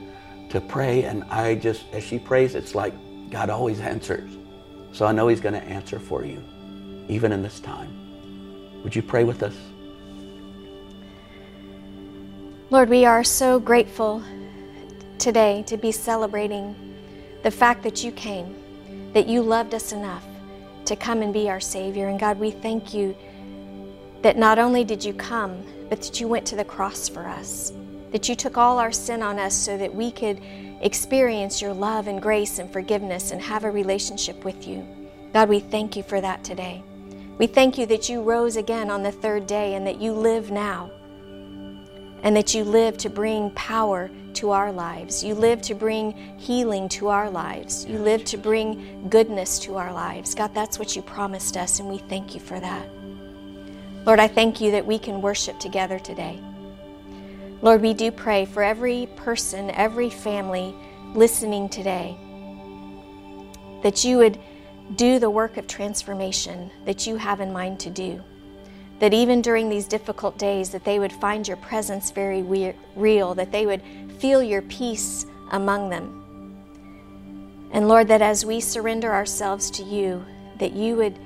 to 0.53 0.61
pray. 0.61 1.03
And 1.03 1.24
I 1.26 1.55
just, 1.55 1.84
as 1.93 2.03
she 2.03 2.20
prays, 2.20 2.53
it's 2.53 2.76
like 2.76 2.93
God 3.32 3.49
always 3.49 3.80
answers. 3.80 4.38
So 4.91 5.05
I 5.05 5.11
know 5.11 5.28
He's 5.28 5.41
going 5.41 5.55
to 5.55 5.64
answer 5.64 5.99
for 5.99 6.24
you, 6.24 6.41
even 7.09 7.32
in 7.32 7.41
this 7.41 7.59
time. 7.59 8.84
Would 8.84 8.95
you 8.95 9.01
pray 9.01 9.24
with 9.24 9.41
us? 9.41 9.55
Lord, 12.70 12.88
we 12.88 13.03
are 13.05 13.24
so 13.24 13.59
grateful 13.59 14.24
today 15.18 15.64
to 15.66 15.76
be 15.76 15.91
celebrating 15.91 16.76
the 17.41 17.51
fact 17.51 17.82
that 17.82 18.03
you 18.03 18.11
came, 18.11 18.55
that 19.14 19.28
you 19.28 19.41
loved 19.41 19.74
us 19.74 19.91
enough 19.91 20.24
to 20.86 20.95
come 20.95 21.24
and 21.24 21.34
be 21.34 21.49
our 21.49 21.59
Savior. 21.59 22.09
And 22.09 22.20
God, 22.20 22.39
we 22.39 22.51
thank 22.51 22.93
you 22.93 23.16
that 24.24 24.38
not 24.38 24.57
only 24.57 24.84
did 24.84 25.03
you 25.03 25.13
come, 25.13 25.63
but 25.89 26.01
that 26.01 26.19
you 26.19 26.28
went 26.28 26.47
to 26.47 26.55
the 26.55 26.65
cross 26.65 27.07
for 27.07 27.28
us, 27.28 27.71
that 28.11 28.28
you 28.28 28.36
took 28.36 28.57
all 28.57 28.80
our 28.80 28.91
sin 28.91 29.21
on 29.21 29.38
us 29.38 29.53
so 29.53 29.78
that 29.78 29.93
we 29.93 30.11
could 30.11 30.41
experience 30.82 31.61
your 31.61 31.74
love 31.74 32.07
and 32.07 32.21
grace 32.21 32.57
and 32.57 32.71
forgiveness 32.71 33.32
and 33.32 33.41
have 33.41 33.63
a 33.63 33.71
relationship 33.71 34.43
with 34.43 34.67
you. 34.67 34.88
God, 35.34 35.49
we 35.49 35.59
thank 35.59 35.95
you 35.95 36.03
for 36.03 36.21
that 36.21 36.43
today. 36.43 36.84
We 37.38 37.47
thank 37.47 37.78
you 37.78 37.86
that 37.88 38.09
you 38.09 38.21
rose 38.21 38.55
again 38.55 38.89
on 38.89 39.03
the 39.03 39.11
third 39.11 39.45
day 39.45 39.76
and 39.76 39.86
that 39.88 39.99
you 39.99 40.13
live 40.13 40.51
now 40.51 40.89
and 42.24 42.36
that 42.36 42.53
you 42.53 42.63
live 42.63 42.97
to 42.99 43.09
bring 43.09 43.51
power 43.51 44.09
to 44.36 44.51
our 44.51 44.71
lives. 44.71 45.24
You 45.24 45.36
live 45.36 45.61
to 45.63 45.76
bring 45.76 46.13
healing 46.38 46.88
to 46.89 47.09
our 47.09 47.30
lives. 47.30 47.86
You 47.86 47.99
live 47.99 48.24
to 48.26 48.38
bring 48.38 49.09
goodness 49.09 49.59
to 49.59 49.76
our 49.76 49.91
lives. 49.91 50.34
God, 50.34 50.55
that's 50.55 50.80
what 50.80 50.95
you 50.95 51.01
promised 51.01 51.57
us, 51.57 51.80
and 51.80 51.89
we 51.89 51.97
thank 51.97 52.34
you 52.34 52.39
for 52.39 52.59
that. 52.59 53.03
Lord, 54.06 54.20
I 54.20 54.28
thank 54.28 54.60
you 54.60 54.72
that 54.72 54.86
we 54.86 54.99
can 54.99 55.22
worship 55.22 55.60
together 55.60 55.97
today. 55.97 56.39
Lord, 57.62 57.82
we 57.82 57.93
do 57.93 58.12
pray 58.12 58.43
for 58.43 58.62
every 58.62 59.08
person, 59.16 59.72
every 59.72 60.10
family 60.10 60.76
listening 61.14 61.70
today, 61.70 62.18
that 63.82 64.04
you 64.04 64.18
would 64.18 64.38
do 64.95 65.20
the 65.20 65.30
work 65.30 65.56
of 65.56 65.68
transformation 65.68 66.70
that 66.86 67.08
you 67.08 67.16
have 67.16 67.39
in 67.39 67.54
mind 67.54 67.80
to 67.80 67.89
do. 67.89 68.22
That 68.99 69.14
even 69.14 69.41
during 69.41 69.70
these 69.70 69.88
difficult 69.88 70.38
days 70.38 70.70
that 70.72 70.84
they 70.84 70.99
would 70.99 71.14
find 71.14 71.47
your 71.47 71.58
presence 71.58 72.12
very 72.12 72.43
real, 72.95 73.34
that 73.36 73.54
they 73.54 73.66
would 73.66 73.82
feel 74.20 74.43
your 74.43 74.62
peace 74.64 75.26
among 75.51 75.89
them. 75.89 76.20
And 77.72 77.88
Lord, 77.88 78.10
that 78.10 78.22
as 78.22 78.45
we 78.45 78.60
surrender 78.60 79.14
ourselves 79.14 79.72
to 79.72 79.84
you, 79.84 80.26
that 80.60 80.74
you 80.74 80.97
would 80.97 81.18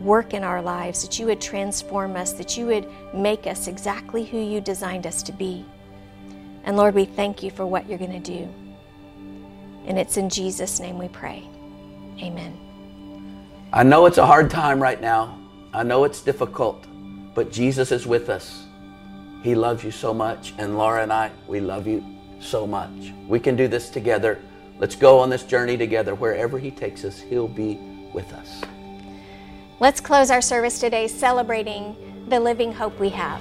work 0.00 0.34
in 0.34 0.42
our 0.42 0.62
lives, 0.62 1.02
that 1.02 1.18
you 1.18 1.26
would 1.26 1.40
transform 1.40 2.16
us, 2.16 2.32
that 2.34 2.56
you 2.56 2.66
would 2.66 2.88
make 3.14 3.46
us 3.46 3.66
exactly 3.66 4.24
who 4.24 4.38
you 4.38 4.60
designed 4.60 5.06
us 5.06 5.22
to 5.24 5.32
be. 5.32 5.64
And 6.64 6.76
Lord, 6.76 6.94
we 6.94 7.04
thank 7.04 7.42
you 7.42 7.50
for 7.50 7.66
what 7.66 7.88
you're 7.88 7.98
going 7.98 8.20
to 8.22 8.32
do. 8.32 8.48
And 9.86 9.98
it's 9.98 10.16
in 10.16 10.28
Jesus' 10.28 10.80
name 10.80 10.98
we 10.98 11.08
pray. 11.08 11.48
Amen. 12.20 12.58
I 13.72 13.82
know 13.82 14.06
it's 14.06 14.18
a 14.18 14.26
hard 14.26 14.50
time 14.50 14.82
right 14.82 15.00
now. 15.00 15.38
I 15.72 15.82
know 15.82 16.04
it's 16.04 16.20
difficult, 16.22 16.86
but 17.34 17.52
Jesus 17.52 17.92
is 17.92 18.06
with 18.06 18.28
us. 18.28 18.64
He 19.42 19.54
loves 19.54 19.84
you 19.84 19.90
so 19.90 20.12
much. 20.12 20.52
And 20.58 20.76
Laura 20.76 21.02
and 21.02 21.12
I, 21.12 21.30
we 21.46 21.60
love 21.60 21.86
you 21.86 22.04
so 22.40 22.66
much. 22.66 23.12
We 23.28 23.38
can 23.40 23.56
do 23.56 23.68
this 23.68 23.88
together. 23.88 24.38
Let's 24.78 24.96
go 24.96 25.18
on 25.18 25.30
this 25.30 25.44
journey 25.44 25.76
together. 25.76 26.14
Wherever 26.14 26.58
He 26.58 26.70
takes 26.70 27.04
us, 27.04 27.20
He'll 27.20 27.48
be 27.48 27.78
with 28.12 28.32
us. 28.32 28.62
Let's 29.80 29.98
close 29.98 30.30
our 30.30 30.42
service 30.42 30.78
today 30.78 31.08
celebrating 31.08 31.96
the 32.28 32.38
living 32.38 32.70
hope 32.70 33.00
we 33.00 33.08
have. 33.08 33.40